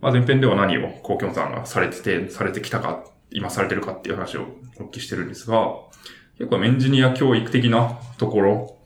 [0.03, 4.47] まあ、前編では何を、コウキョンさんがされてて、されてきたか、今されてるかっていう話を
[4.79, 5.75] お聞きしてるんですが、
[6.39, 8.77] 結構エンジニア教育的なところ、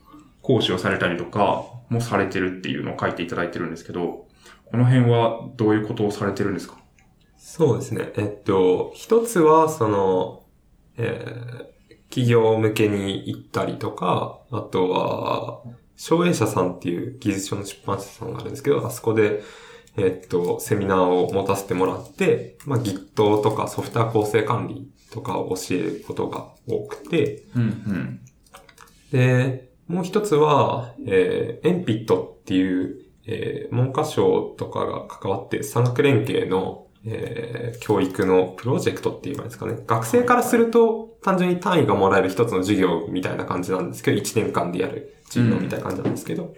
[0.43, 4.29] 講師をされたりとかもされてるっていうのを書いていただいてるんですけど、
[4.67, 6.77] この辺はどういうことをされてるんですか？
[7.37, 8.13] そうですね。
[8.17, 10.45] えっと、一つは、その、
[10.99, 11.77] えー
[12.09, 15.61] 企業向けに行ったりとか、あとは、
[15.97, 19.43] 省営者さんっていう技術書の出版社さんがあるんですけど、あそこで、
[19.97, 28.21] えっと、セミナーを持たせてもらって、まあ、Git とかソフトウェア構成管理とかを教えることが多くて、うん、うん。
[29.11, 39.79] で、もう一つは、えー、エンピットっていう、えー、文科省とかが関わって産学連携の、えー、教育のプロジェクトって言えばいいんですかね。
[39.87, 46.55] 学生からすると単純に単位がもらえる一つの授業みたいな感じなんですけど、1年間でやる授業みたいな感じなんですけど、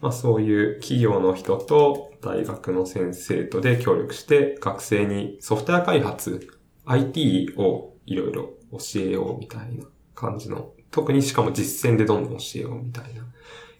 [0.00, 6.48] まあそういう企業の人と大学の先生とで協力して学生にソフトウェア開発、
[6.86, 9.84] IT をいろいろ教えようみたいな
[10.14, 13.24] 感じの、特にしかも実践でどんどん教えようみたいな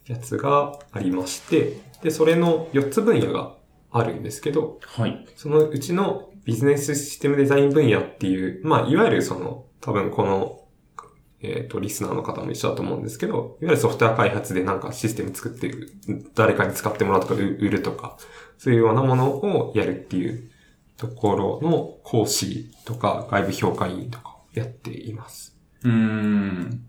[0.07, 3.57] やつがありまして、で、それの4つ分野が
[3.91, 5.27] あるんですけど、はい。
[5.37, 10.64] そのうちのビジネスシステムデザイン分野っていう、まあ、いわゆるその、多分この、
[11.45, 15.93] えっ、と、リスナーの方も一緒だと思うんですけど、いわゆるソフトウェア開発でなんかシステム作ってる、
[16.35, 18.17] 誰かに使ってもらうとか、売るとか、
[18.59, 20.51] そういうようなものをやるっていう
[20.97, 25.57] ところの講師とか外部評価委員とかやっています。
[25.83, 26.85] うーん。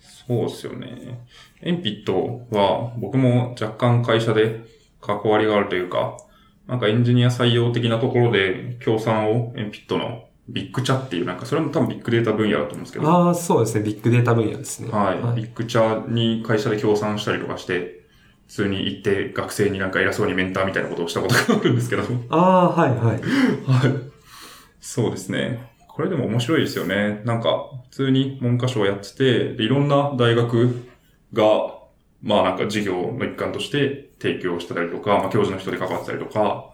[0.00, 1.26] そうですよね。
[1.62, 4.60] エンピットは僕も若干会社で
[5.00, 6.16] 関わりがあるというか、
[6.66, 13.84] なんかエンジニア採用的なところで協賛をエンピットのビッグチャっていう、なんかそれも多分ビッグデータ分野だと思うんですけど、ああ、そうですね。
[13.84, 14.90] ビッグデータ分野ですね。
[14.90, 15.40] はい。
[15.40, 18.06] ビッグチャに会社で協賛したりとかして、
[18.46, 22.02] 普通に行って学生になんか偉そうにメンターみたいなことをしたことがあるんですけど。
[22.30, 23.00] ああ、はいはい。
[23.10, 23.20] はい。
[24.80, 25.70] そうですね。
[25.86, 27.20] これでも面白いですよね。
[27.24, 30.88] なんか、普通に文科省やってて、でいろんな大学
[31.34, 31.44] が、
[32.22, 36.70] まあなんか授業の一環として提供してたりとか、まあ教授の人で関わってたりとか、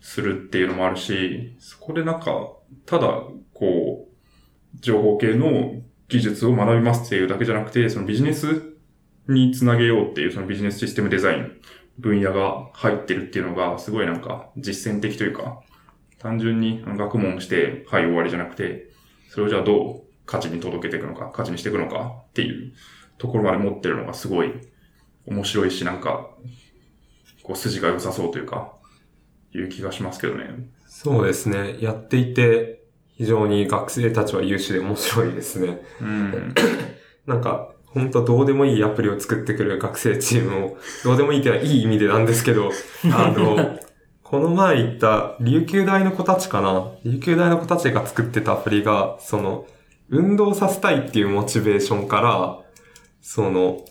[0.00, 2.52] するっていうのもあるし、そこでなんか、
[2.86, 3.22] ただ、
[3.54, 8.74] こう、情報系の技術を学びますっていうだけじゃなくて、そのビジネス
[9.28, 11.60] につなげようっていう、そのビジネスシステムデザイン
[11.98, 15.60] 分野が入ってるっていうのが、すごいなんか実践的というか、
[16.18, 18.90] 単純に学問して、はい終わりじゃなくて、
[19.28, 22.72] それをじゃあどう価値に届けていくのか、価値にしていくのかっていう
[23.18, 24.52] ところまで持ってるのがすごい
[25.26, 26.30] 面白いし、なんか、
[27.42, 28.72] こう筋が良さそうというか、
[29.54, 30.70] いう気がしますけどね。
[31.00, 31.76] そうですね。
[31.80, 32.82] やっていて、
[33.16, 35.80] 非常に学生たちは優秀で面白いですね。
[36.00, 36.54] うん。
[37.24, 42.72] なんか、本当どうでもいいアプリを作ってくる学生チームを、どうでもいいってのはいい意味でなんですけど、
[43.14, 43.78] あの、
[44.24, 46.90] この前言った琉球大の子たちかな？
[47.04, 49.66] 琉球大の子たちが作ってたアプリが、その、
[50.10, 52.58] 運動させたいっていうモチベーションから、
[53.22, 53.84] その、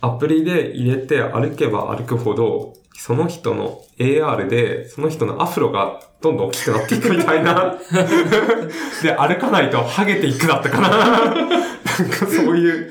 [0.00, 7.76] アプリで入れて歩けば歩くほど、その人の AR で、その人のアフロがどんどん大きくなっていくみたいな。
[9.02, 10.88] で、歩かないとハゲていくだったかな。
[10.88, 12.90] なんかそういう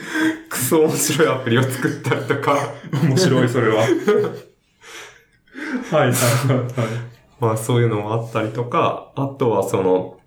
[0.49, 2.57] クソ面白いアプリを作ったりとか。
[3.03, 3.81] 面白い、それは。
[3.83, 3.91] はい、
[5.91, 6.13] はい、はい。
[7.39, 10.19] まあそういうのもあったりとか、あとはその、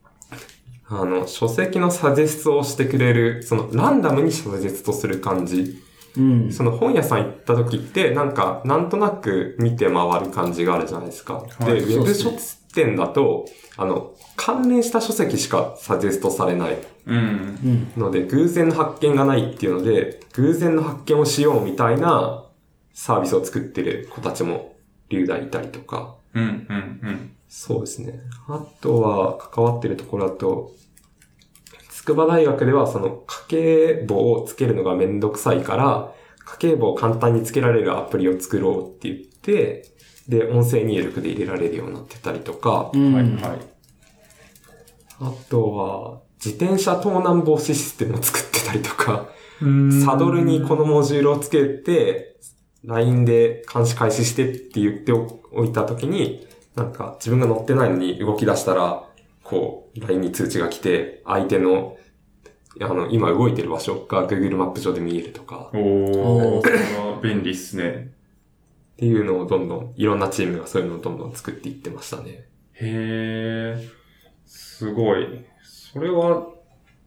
[0.89, 5.83] あの、書籍のサジェストをしてくれる、そのランダムにサジェストする感じ
[6.19, 6.53] うん。
[6.53, 11.45] その本屋さん行った時って、なんか、なんとなく見て回る感じがあるじゃないですか。
[11.61, 12.33] で、はいウェブ書
[12.75, 13.47] 店だと、
[13.77, 17.89] あの、関連した書籍しかサジェストされないうん。
[17.97, 18.03] うん。
[18.03, 22.45] ので、偶然の発見がないっていうので、偶然の発見をしようみたいな
[22.93, 24.77] サービスを作ってる子たちも、
[25.11, 26.43] 流大いたりとか、うん。
[26.43, 27.01] うん。
[27.03, 27.37] うん。
[27.49, 28.21] そうですね。
[28.49, 30.73] あとは、関わってるところだと、
[32.09, 39.85] 筑波大学ではその家計簿をつけるのがめんどくさいから、家計簿を簡単につけられるアプリを作ろうって言って、
[40.27, 43.13] で、音声入力で入れられるようになってたりとか、うん。
[43.13, 43.25] はい。
[43.25, 43.61] はい。
[45.21, 49.29] あとは、自転車盗難防止システムを作ってたりとか、
[50.07, 52.37] サドルにこのモジュールをつけて、
[52.85, 59.08] LINE で監視開始してって言っておいたときに、なんか自分が乗ってないのに動き出したら、
[59.49, 61.97] こう、LINE に通知が来て、相手の、
[62.81, 68.13] あの、今動いてる場所が Google マップ上で見えるとか、おおーー、それは便利っすね。
[68.95, 72.49] っていうのをどんどん、いろんなチームがそういうのをどんどん作っていってましたね。
[72.75, 73.89] へー、
[74.47, 75.45] すごい。
[75.63, 76.49] それは、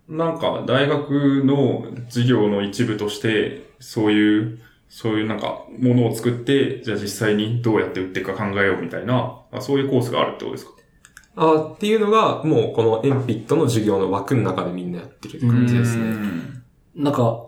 [0.07, 10.71] なんか、大学の授業の一部として、そういう、そういうなんか、ものを作って、じゃあ実際にどうやって売っていくか考えようみたいな、あそういうコースがあるってことですか？
[11.35, 16.03] あっていうのが、もうこのエンピットの授業の枠の中でみんなやってる感じですね。
[16.03, 16.63] うん
[16.93, 17.45] なんか、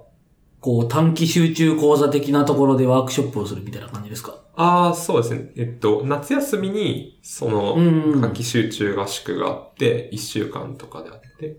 [0.61, 4.39] こう短期集中講座的なところでワークショップをするみたいな感じですか？
[4.55, 5.51] ああ、そうですね。
[5.57, 11.57] えっと、夏休みに、その、うん夏季集中合宿があって、1週間とかであって、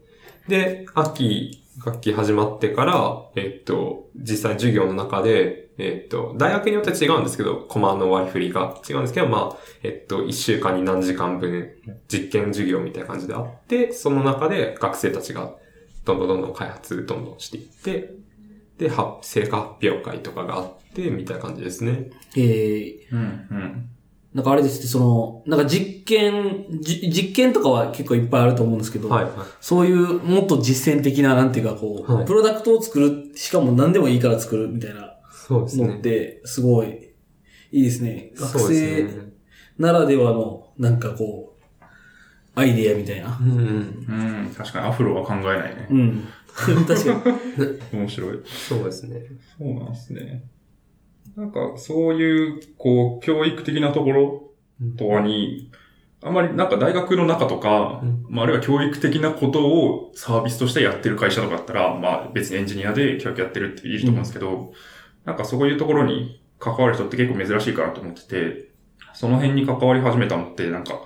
[0.49, 11.70] で、秋、学期始まってから、えっと、実際授業の中で、えっと、大学によって違うんですけど、コマの割り振りが違うんですけど、まあ、えっと、1週間に何時間分、
[12.09, 15.53] 実験授業みたいな感じであって、その中で学生たちが、
[16.05, 18.14] どんどんどんどん開発、どんどんしていって、
[18.79, 22.11] で、は成果発表会とかがあって、みたいな感じですね。
[22.37, 23.91] えー、うん、うん。
[24.35, 29.33] なんかあれですね、その、なんか実験、じ実験とかは結構いっぱいあると思うんですけど、はい、はい。
[29.61, 35.14] そういうもっと実践的な、なんていうかこう、はいプロダクトを作る、しかも何でもいいから作るみたいな。
[35.53, 37.15] のって、すごい、
[37.73, 38.33] いいですね。
[38.37, 39.35] 学生ね。
[39.79, 41.85] ならではの、なんかこう、
[42.55, 43.37] アイデアみたいな。
[43.41, 44.47] うんうん。
[44.47, 45.95] うん、確かにアフロは考えないねう。
[45.95, 46.29] ん。
[46.55, 47.31] 確か
[47.93, 47.99] に。
[47.99, 48.41] 面白い。
[48.45, 49.23] そうですね。
[49.59, 50.45] そうなんですね。
[51.37, 54.51] なんか、そういう、こう、教育的なところ
[54.97, 55.73] とかに、
[56.23, 64.73] あんまりなんか大学の中とか、うんまあ、あるいは教育的なことをサービスとしてやってる会社とかだったら、まあ別にエンジニアで教育やってるっていると思うんですけど、
[65.25, 68.70] なんかそういうところに関わる人って結構珍しいかなと思ってて、
[69.12, 71.01] その辺に関わり始めたのって、なんか、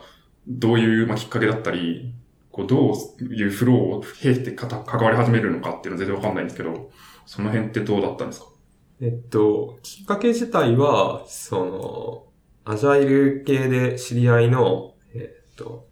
[0.47, 2.15] どういう、まあ、きっかけだったり、
[2.51, 6.91] こう、どういうフローを経てかた関わり始めるのかっていうのは全然わかんないんですけど、
[7.27, 8.47] その辺ってどうだったんですか？
[9.01, 12.33] えっと、きっかけ自体は、そ
[12.65, 15.87] の、アジャイル系で知り合いの、えっと、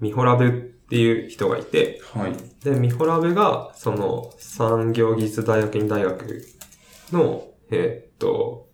[0.00, 0.50] ミホラブっ
[0.88, 2.32] ていう人がいて、はい。
[2.64, 6.46] で、ミホラブが、その、産業技術大学院大学
[7.12, 8.68] の、えっと、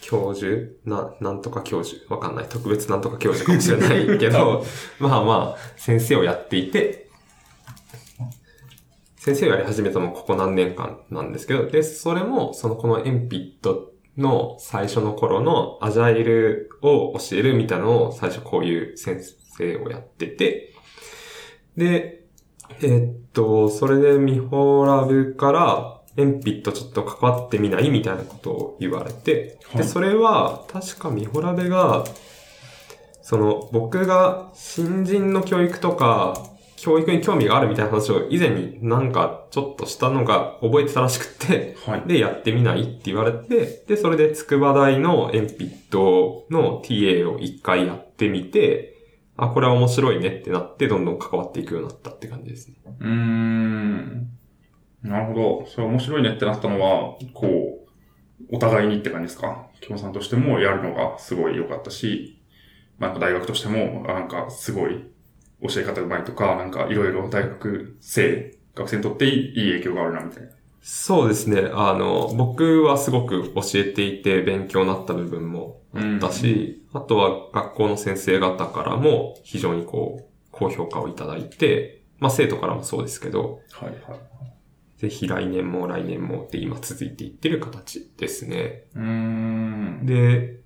[0.00, 0.72] 教授？
[0.84, 2.02] な、なんとか教授？
[2.12, 2.46] わかんない。
[2.48, 4.64] 特別なんとか教授かもしれないけど、
[4.98, 7.08] まあまあ、先生をやっていて、
[9.16, 19.20] 先生をやり始めたのもここ何年間なんですけど、で、それも、そのこのエンピットの最初の頃のアジャイルを教えるみたいなのを最初こういう先
[19.58, 20.72] 生をやってて、
[21.76, 22.24] で、
[22.82, 32.04] えっと、それでミホラブから、エンピットちょっと関わってみないみたいなことを言われて、で、はいそれは、確かミホラブが、
[33.22, 36.44] その、僕が新人の教育とか、
[36.76, 42.02] 教育に興味があるみたいな話を以前になんかちょっとしたのが覚えてたらしくって、はい。
[42.06, 48.94] で、やってみないって言われて、で、それで筑波大のエンピットの TA を一回やってみて、
[49.36, 52.76] あ、これは面白いねってなって、どんどん関わっていくようになったって感じですね。
[53.00, 54.37] うーん。
[55.02, 55.66] なるほど。
[55.66, 59.66] それ面白いねってなったのは、こう、お互いにって感じですか？
[59.80, 62.40] 共さんとしてもやるのがすごい良かったし、
[62.98, 65.04] まあ、なんか大学としても、あなんかすごい
[65.62, 70.50] 教え方うまいとか、なんかいろいろ大学生、学生にとっていい影響があるな、みたいな。
[70.80, 71.70] そうですね。
[71.72, 83.98] あの、僕はすごく教えていて勉強になった部分もあったし、あとは学校の先生方からも非常にこう、高評価をいただいて、まあ生徒からもそうですけど、はいはい。
[84.98, 88.84] ぜひ来年も来年もって今続いていってる形ですね。
[90.04, 90.60] で、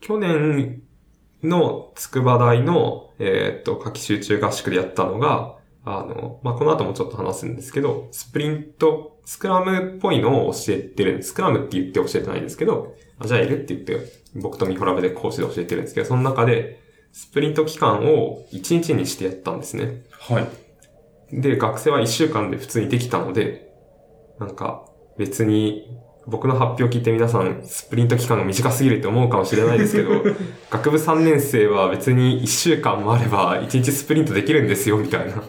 [0.00, 0.82] 去年
[1.42, 11.30] の筑波大の、えーっと、夏季集中合宿でやったのが、あの、まあ、この後もちょっと話すんですけど、スプリント、スクラムっぽいのを教えてるんです。
[11.30, 14.00] スクラムって言って教えてないんですけど、アジャイルって言って、
[14.34, 16.80] 僕とミホラブで講師で教えてるんですけど、その中で、
[17.12, 20.04] スプリント期間を1日にしてやったんですね。
[20.10, 20.48] はい。
[21.32, 23.73] で、学生は1週間で普通にできたので、
[24.38, 24.84] なんか、
[25.16, 30.10] 別に、僕の発表聞いて皆さん、スプリント期間が短すぎるって思うかもしれないですけど、
[30.70, 35.42] 学部3年生は別に1週間もあれば1日スプリントできるんですよ、みたいな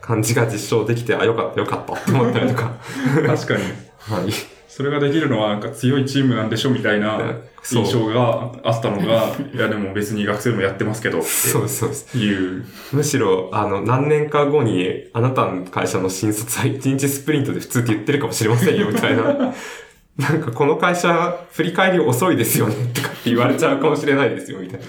[0.00, 2.76] 感じが実証できて、あ、よかったよかったって思ったりとか。
[3.26, 3.62] 確かに。
[3.98, 4.57] はい。
[4.78, 7.18] それができるのはなんか強いチームなんでしょみたいな
[7.68, 12.12] 印象があったのが、 いやでも別に学生でもやってますけどっそうです、そうです。
[12.12, 12.64] ていう。
[12.92, 19.24] むしろ、あの、何年か後に、あなたの会社の新卒は1日スプリントで普通って言ってるかもしれませんよ、みたいな。
[20.16, 24.80] なんか、この会社、振り返り遅いですよね、とかって言われちゃうかもしれないですよ、みたい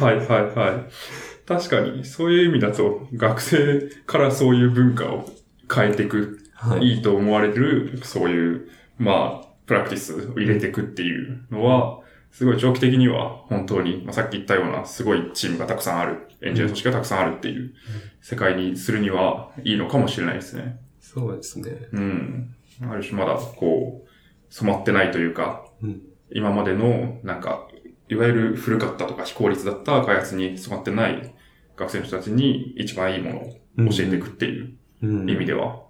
[0.00, 0.06] な。
[0.06, 0.26] はいはい
[0.56, 1.44] はい。
[1.44, 5.28] 確かに、そういう意味だと、学生からそういう文化を
[5.68, 8.68] 変えていく、はいいいと思われる、そういう、
[8.98, 17.72] まあ、プラクティスを入れていくっていうのは、すごい長期的には本当に、まあ、さっき言ったようなすごいチームがたくさんある、エンジニア組織がたくさんあるっていう
[18.20, 20.80] 世界にするにはいいのかもしれないですね。
[21.00, 21.70] そうですね。
[21.92, 22.54] うん。
[22.90, 24.08] ある種まだこう、
[24.50, 26.02] 染まってないというか、うん。
[26.30, 27.68] 今までの、なんか、
[28.08, 31.34] いわゆる古かったとか非効率だった開発に染まってない
[31.76, 35.30] 学生の人たちに一番いいものを教えていくっていううん。
[35.30, 35.84] 意味では、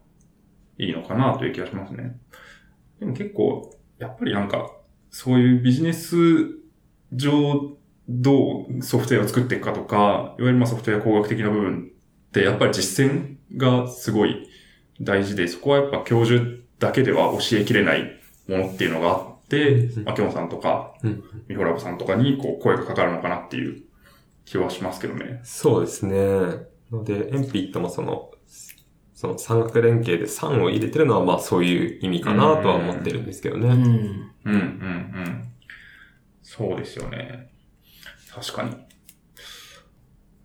[0.76, 2.18] いいのかなという気がしますね。
[3.00, 4.70] でも結構、やっぱりなんか、
[5.10, 6.16] そういうビジネス
[7.12, 7.76] 上、
[8.08, 9.96] どうソフトウェアを作っていくかとか、
[10.38, 11.90] いわゆるまあソフトウェア工学的な部分
[12.28, 14.48] って、やっぱり実践がすごい
[15.00, 16.44] 大事で、そこはやっぱ教授
[16.78, 21.22] だけでは教えきれないものっていうのがあってう、んまあ、キョンさんとか、うん。
[21.48, 23.82] ミホラブさんとかにこう声がかかるのかなっていう
[24.44, 25.40] 気はしますけどね。
[25.44, 26.16] そうですね。
[26.90, 28.30] ので、エンピットもその、
[29.14, 33.68] その三角連携で3を入れてるのはまあそういう意味かなとは思ってるんですけどね。
[33.68, 33.74] うん。
[33.76, 35.52] うん、うん、うん。
[36.42, 37.50] そうですよね。
[38.34, 38.76] 確かに。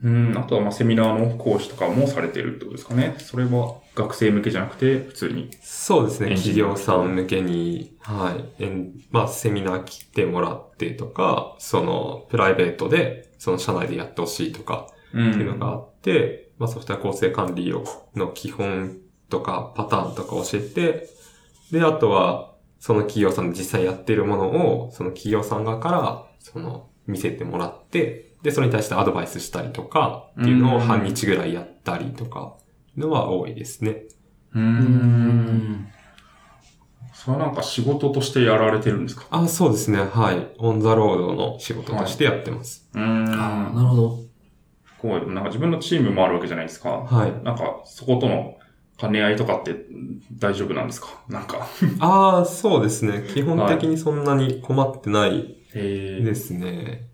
[0.02, 3.16] うん、あとはまあセミナーの講師とかもされてるってことですかね。
[3.18, 5.50] それは学生向けじゃなくて、普通に。
[5.62, 6.36] そうですね。
[6.36, 8.64] 企業さん向けに、はい。
[8.64, 17.84] えんまあ、セミナー来てもらってとか、その、プライベートで、その社内でやってほしいとか、うっていうのがあって、まあ、ソフトウェア構成管理を
[18.16, 18.98] の基本
[19.30, 21.10] とか、パターンとか教えて、
[21.72, 32.56] で、あとは、その企業さんで実際やってるものを、その企業さん側から、その、見せてもらって、で、それに対してアドバイスしたりとか、っていうのを半日ぐらいやったりとか、
[32.96, 34.04] のは多いですね。
[34.54, 34.60] う。
[34.60, 35.88] うんん。
[37.14, 39.26] それはなんか仕事としてやられてるんですか？
[39.30, 40.00] あ、そうですね。
[40.00, 40.56] はい。
[40.58, 42.90] オンザロードの仕事としてやってます。
[42.94, 43.02] うん。
[43.30, 44.20] ああ、なるほど。
[45.02, 46.90] こう、なんか自分のチームもあるわけじゃないですか。
[46.90, 47.44] はい。
[47.44, 48.58] なんか、そことの
[48.98, 49.86] 兼ね合いとかって
[50.34, 51.08] 大丈夫なんですか？
[51.30, 51.68] なんか。
[52.00, 53.26] ああ、そうですね。
[53.34, 57.08] 基本的にそんなに困ってないへですね。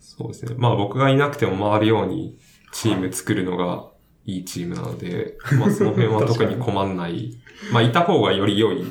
[0.00, 0.54] そうですね。
[0.56, 2.38] まあ僕がいなくても回るように
[2.72, 3.90] チーム作るのが
[4.24, 7.38] いいチームなので、まあその辺は特に困んない。
[7.70, 8.82] まあいた方がより良い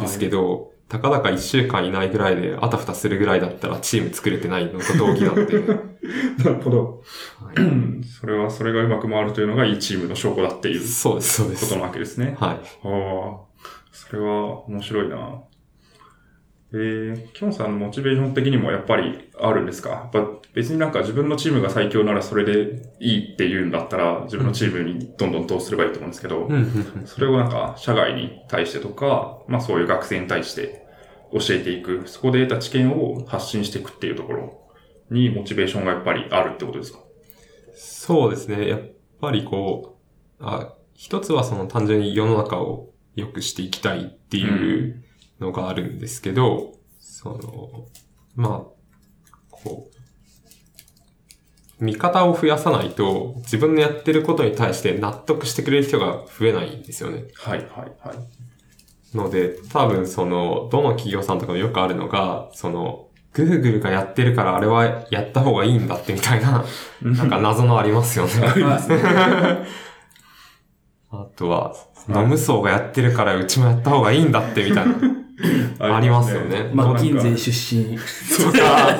[0.00, 5.58] ですけど、たかだか一週間いないぐらいであたふたするぐらいだったらチーム作れてないのと同義なので。
[6.44, 7.02] なるほど。
[7.42, 11.64] はいそれは、それがうまく回るというのがいいチームの証拠だっていうそうです、そうです。
[11.66, 12.36] ことなわけですね。
[12.38, 12.56] はい。
[12.56, 12.60] ああ、
[13.90, 15.42] それは面白いな。
[16.74, 19.90] えー、キョンさんのモチベーション的にもやっぱりあるんですか？
[19.90, 26.48] やっぱ別になんか自分のチームが最強ならそれでいいって言うんだったら自分のチームにどんどん投資すればいいと思うんですけど、
[27.04, 30.81] それをなんか社外に対してとか、まあそういう学生に対して
[31.32, 34.68] 教えていく、そこで得た知見を発信していくっていうところ
[35.10, 36.98] にモチベーションがやっぱりあるってことですか？
[37.74, 38.68] そうですね。
[38.68, 38.80] やっ
[39.20, 39.98] ぱりこ
[40.40, 45.02] う、あ一つはその単純に世の中を良くしていきたいっていう
[45.40, 47.86] のがあるんですけど、その、
[48.36, 49.90] まあ、こ
[51.80, 57.24] う、見方を増やさないと自分のやってることに対して納得してくれる人が増えないんですよね。
[57.34, 57.68] はいはい
[58.06, 58.16] はい。
[59.14, 66.64] ので、多分その、どの企業さんとかもよくあるのが、その、Google がやってるからあれはやった方がいいんだってみたいな、
[67.02, 68.32] なんか謎のありますよね。
[71.10, 71.74] あ とは、
[72.08, 74.94] ノムソーがやってるからうちもやった方がいいんだってみたいな、
[75.96, 76.70] ありますよね。
[76.74, 77.96] マッキン出身。
[77.96, 78.98] と か、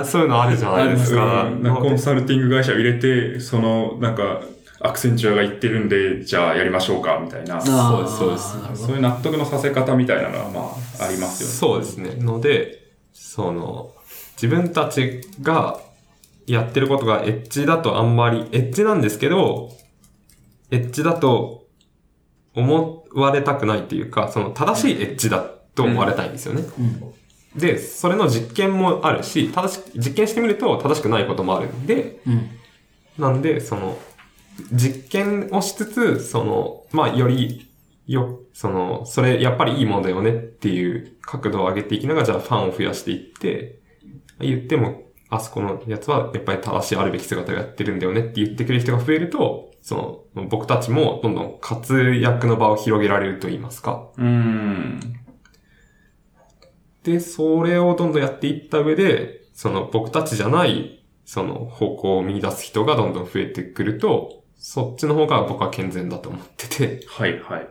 [0.00, 1.44] あそういうのあるじゃないですか。
[1.44, 4.40] うんなんかコンサルティング会社を入れて、その、なんか、
[4.82, 7.58] アクセンチュアが言ってるんで、じゃあやりましょうか、みたいな。
[7.58, 10.60] あそうですそうですそういう納得のさせ方みたいなのは、ま
[11.00, 11.54] あ、ありますよね。
[11.54, 12.14] そうですね。
[12.24, 13.92] ので、その、
[14.40, 15.78] 自分たちが
[16.46, 19.70] やってることがエッジだとあんまり、エッジなんですけど、
[20.70, 21.66] エッジだと
[22.54, 26.64] 思われたくないっていうか、その正しいエッジだと思われたいんですよね。
[26.78, 26.82] う
[27.58, 27.60] ん。
[27.60, 32.50] で、それの実験もあるし、正しく、実験してみると正しくないこともあるんで、うん。
[33.18, 33.98] なんで、その、
[34.72, 37.68] 実験をしつつ、その、まあ、より、
[38.06, 43.80] よ、その、それ、やっぱりいいものだよねっていう角度を上げていきながら、じゃあファンを増やしていって、
[44.40, 54.08] 言っても、あそこのやつはやっぱり正しいあるべき姿をやってるんだよねって言ってくれる人が増えると、その、僕たちもどんどん活躍の場を広げられると言いますか。
[54.16, 55.00] うーん。
[57.04, 67.68] で、それをどんどんやっていった上で、その僕たちじゃない、その方向を見出す人がどんどん増えてくると、そっちの方が僕は健全だと思ってて、はいはい。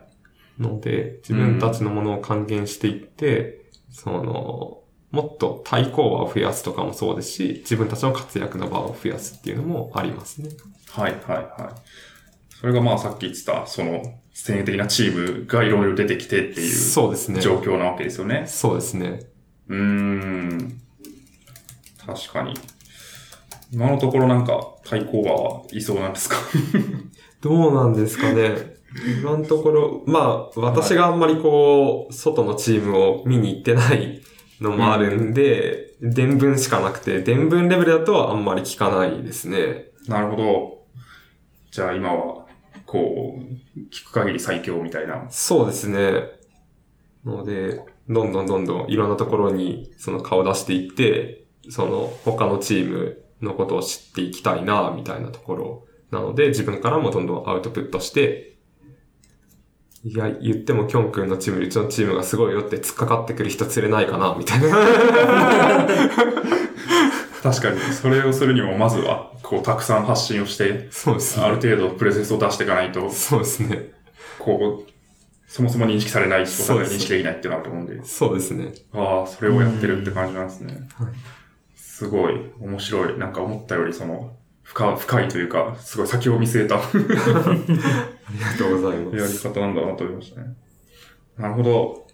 [0.58, 4.82] ので、自分たちのものを還元していって、その、
[5.12, 10.50] もっと対抗馬を増やすとかもそうですし、自分たちの活躍の場を増やすっていうのもありますね。
[10.90, 12.56] はいはいはい。
[12.60, 17.40] それがまあさっき言ってた、その、先鋭的なチームがいろいろ出てきてっていうそうですね。
[17.40, 18.46] 状況なわけですよね。
[18.48, 19.20] そうですね。
[19.68, 20.80] うーん。
[22.04, 22.54] 確かに。
[23.72, 26.36] 今のところなんか対抗馬はいそうなんですか？
[27.40, 28.74] どうなんですかね。
[29.22, 34.20] 今のところ、まあ、私があんまりこう、外のチームを見に行ってない
[34.60, 39.86] のもあるんで、伝聞しかなくて、伝聞レベルだとあんまり聞かないですね。
[40.08, 40.78] なるほど。
[41.70, 42.46] じゃあ今は、
[42.84, 45.24] こう、聞く限り最強みたいな。
[45.30, 46.24] そうですね。
[47.24, 58.50] ので、どんどんどんどんいろんなところにその顔出していって、その他のチームのことを知っていきたいな、みたいなところなので、自分からもどんどんアウトプットして、
[60.02, 64.68] いや、言ってもキョン君のチームうちのチームがすごいよって突っかかってくる人釣れないかな、みたいな。
[67.42, 71.76] 確かに、それをするにもまずは、こう、たくさん発信をして、そうですあるね。
[71.76, 73.92] 程度プレゼンスを出していかないと、そうですね。
[74.38, 74.90] こう、
[75.46, 78.04] そもそも認識されない人がそうです認識できないってなると思うんで。
[78.04, 78.72] そうですね。
[78.92, 81.12] ああ、それをやってるって感じなんですねはい。
[82.00, 83.18] すごい、面白い。
[83.18, 87.14] なんか思ったよりその、深深いというか、すごい先を見据えたありが
[88.56, 89.46] とうございまやりす。
[89.46, 90.56] 方なんだなと思いましたね。
[91.36, 92.06] なるほど。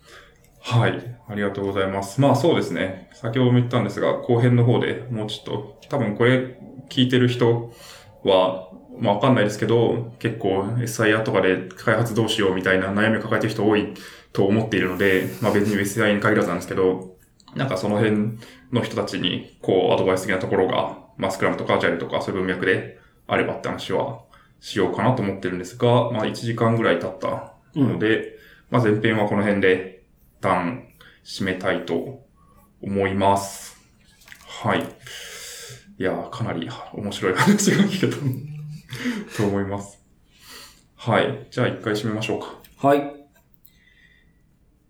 [0.59, 1.19] はい。
[1.29, 2.21] ありがとうございます。
[2.21, 3.11] まあそうですね。
[3.13, 6.59] 先ほども言ったんですが、後編の方でもうちょっと、多分これ
[6.91, 7.71] 聞いてる人
[8.25, 8.69] は、
[8.99, 13.95] まあわかんないですけど、結構 SIR とかで開発どうしようみたいな悩みを抱えてる人多い
[14.33, 17.16] と思っているので、まあ別に SIR に限らずなんですけど、
[17.57, 18.39] なんかその辺
[18.71, 24.21] の人たちに、こう、アドバイス的なところが、まあスクラムとかアジャイルとかそういう文脈であればって話は
[24.61, 28.39] しようかなと思ってるんですが、まあ1時間ぐらい経ったので、
[28.71, 30.05] まあ前編はこの辺で
[30.39, 30.87] 一旦
[31.25, 32.23] 締めたいと
[32.83, 33.77] 思います。
[34.47, 34.81] はい。
[35.99, 38.17] いやー、かなり面白い話が聞けた
[39.43, 40.05] と思います。
[40.97, 41.47] はい。
[41.51, 42.89] じゃあ一回締めましょうか。
[42.89, 43.13] はい。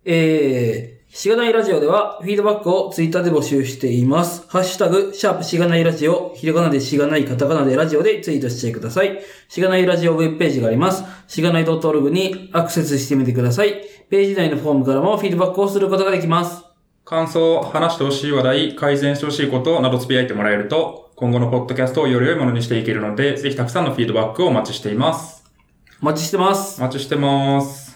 [0.03, 4.45] えー、しがないラジオでは、フィードバックをツイッターで募集しています。
[4.49, 9.19] ハッシュタグ、シャープしがないラジオ、ひらがなでしがない、カタカナでラジオでツイートしてください。
[9.47, 11.03] しがないラジオウェブページがあります。
[11.27, 13.81] しがない .org にアクセスしてみてください。
[14.09, 16.63] ページ内のフォームからもフィードバックをすることができます。
[17.05, 25.45] 感想、話してほしい話題、改善してほしいことなどつぶやいてもらえると、今後のポッドキャストをより良いものにしていけるので、ぜひたくさんのフィードバックをお待ちしています。
[26.01, 26.81] お待ちしてます。
[26.81, 27.86] お待ちしてます。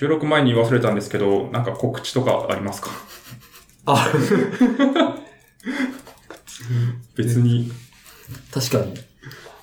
[0.00, 2.88] 収録前に言い忘れたんですけど、なんか告知とかありますか？
[3.84, 4.08] あ、
[7.14, 7.70] 別に
[8.50, 8.94] 確かに。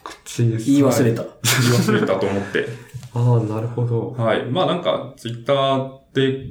[0.04, 0.66] 口です。
[0.68, 1.24] 言い忘れた。
[1.24, 1.34] 言い
[1.74, 2.68] 忘れたと思って。
[3.16, 4.12] ああ、なるほど。
[4.12, 4.46] はい。
[4.46, 6.50] まあなんか、ツイッターで、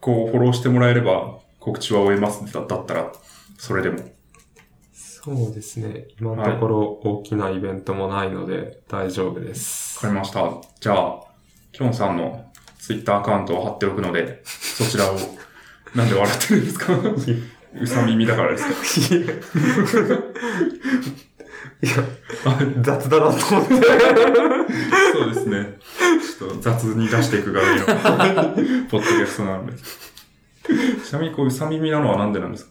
[0.00, 3.12] こう、フォローしてもらえれば、告知は終えますだだったら、
[3.58, 3.98] それでも。
[4.94, 6.06] そうですね。
[6.18, 9.96] 今のところ大きなイベントもないので大丈夫です。
[9.98, 10.50] わかりました。
[10.80, 11.20] じゃあ、
[11.72, 12.45] キョンさんの
[12.86, 15.16] ツイッターアカウントを貼っておくので、そちらを、
[15.96, 16.92] なんで笑ってるんですか？
[17.82, 18.70] うさ耳だからですか？
[21.82, 21.92] いや、
[22.82, 23.74] 雑だなと思って。
[25.12, 25.78] そうですね。
[26.38, 27.86] ちょっと雑に出していくがいいの。
[28.88, 29.72] ポッドキャストなので。
[31.04, 32.70] ちなみにこう、うさ耳なのはなんでなんですか？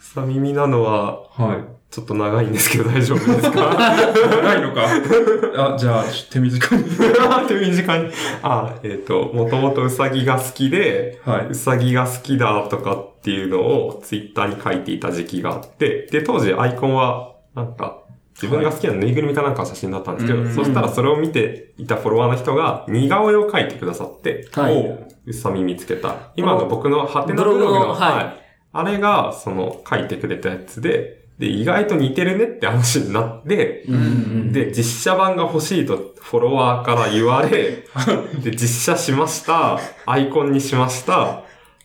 [0.00, 1.64] さ耳なのは、はい。
[1.94, 3.72] ちょっと長いんですけど大丈夫ですか？
[3.72, 5.74] 長いのか。
[5.74, 6.84] あ、じゃあ、手短に。
[7.46, 8.10] 手短に。
[8.42, 17.98] あ、えっ、と、もともとうさぎが好きで、はうさぎが好きだとかっていうのをツイッターに書いていた時期があって、で、当時アイコンは、なんか、
[18.34, 26.16] 自分が好きなぬいぐるみかなんかの写真だったんですけど、うんそしたらそれを見ていたフォロワーの人が似顔絵を描いてくださって、はいおううさ耳つけた。
[26.34, 28.44] 今の僕のハテナブログのブログの、はい
[28.76, 34.52] あれが、その、書いてくれたやつで、で、意外と似てるねって話になって、うんうん。
[34.52, 37.84] で、実写版が欲しいとフォロワーから言われ、
[38.42, 39.80] で、実写しました。
[40.06, 41.42] アイコンにしました。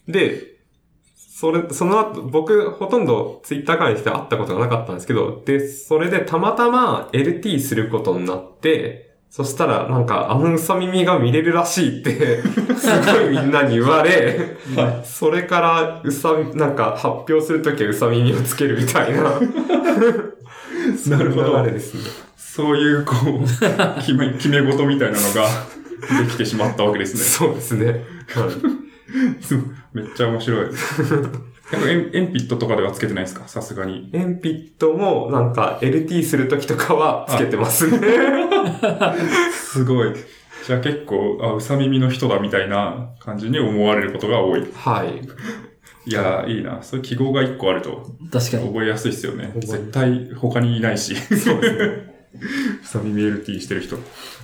[0.08, 0.50] で、
[1.16, 12.42] それ、その後、僕、ほとんどツイッターからにして会ったことがなかったんですけど、で、それでたまたま LT することになって、そしたら、なんか、あのうさ耳が見れるらしいって、
[12.76, 14.58] すごいみんなに言われ、
[15.04, 19.22] それから、うさ、なんか、発表するときはうさ耳をつけるみたいな。
[21.08, 22.02] なるほど流れですね。
[22.36, 23.44] そういう、こう、
[24.02, 25.48] 決め、決め事みたいなのが
[26.24, 27.22] できてしまったわけですね。
[27.22, 27.86] そうですね。
[27.86, 28.80] はい
[29.94, 30.70] めっちゃ面白い。
[31.72, 33.48] エンエンピットとかではつけてないですか？
[33.48, 34.10] さすがに。
[34.14, 38.00] エンピットも、なんか、LT するときとかはつけてますね。
[39.52, 40.14] すごい。
[40.66, 44.68] じゃあ結構、あ、うさ耳の人だみたいな感じに思われることが多い。
[44.74, 45.22] はい。
[46.10, 46.82] いやー、いいな。
[46.82, 48.68] そういう記号が一個あると確かに。
[48.68, 49.52] 覚えやすいですよね。
[49.56, 51.16] 絶対他にいないし。
[51.16, 52.16] そうですね。
[52.84, 53.98] うさ耳 LT してる人。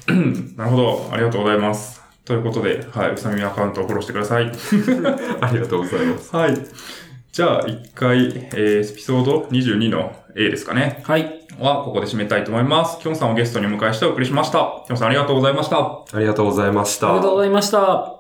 [0.58, 1.10] なるほど。
[1.12, 2.02] ありがとうございます。
[2.24, 3.14] ということで、はい。
[3.14, 4.46] うさ耳アカウントをフォローしてください。
[5.42, 6.36] ありがとうございます。
[6.36, 6.54] はい。
[7.36, 11.02] じゃあ、一回、えー、エピソード22の A ですかね。
[11.04, 11.46] はい。
[11.60, 12.98] は、ここで締めたいと思います。
[13.00, 14.86] きょんさんをゲストにお迎えしてお送りしました。
[14.88, 16.06] きょんさんありがとうございました。
[16.14, 17.10] ありがとうございました。
[17.10, 18.15] ありがとうございました。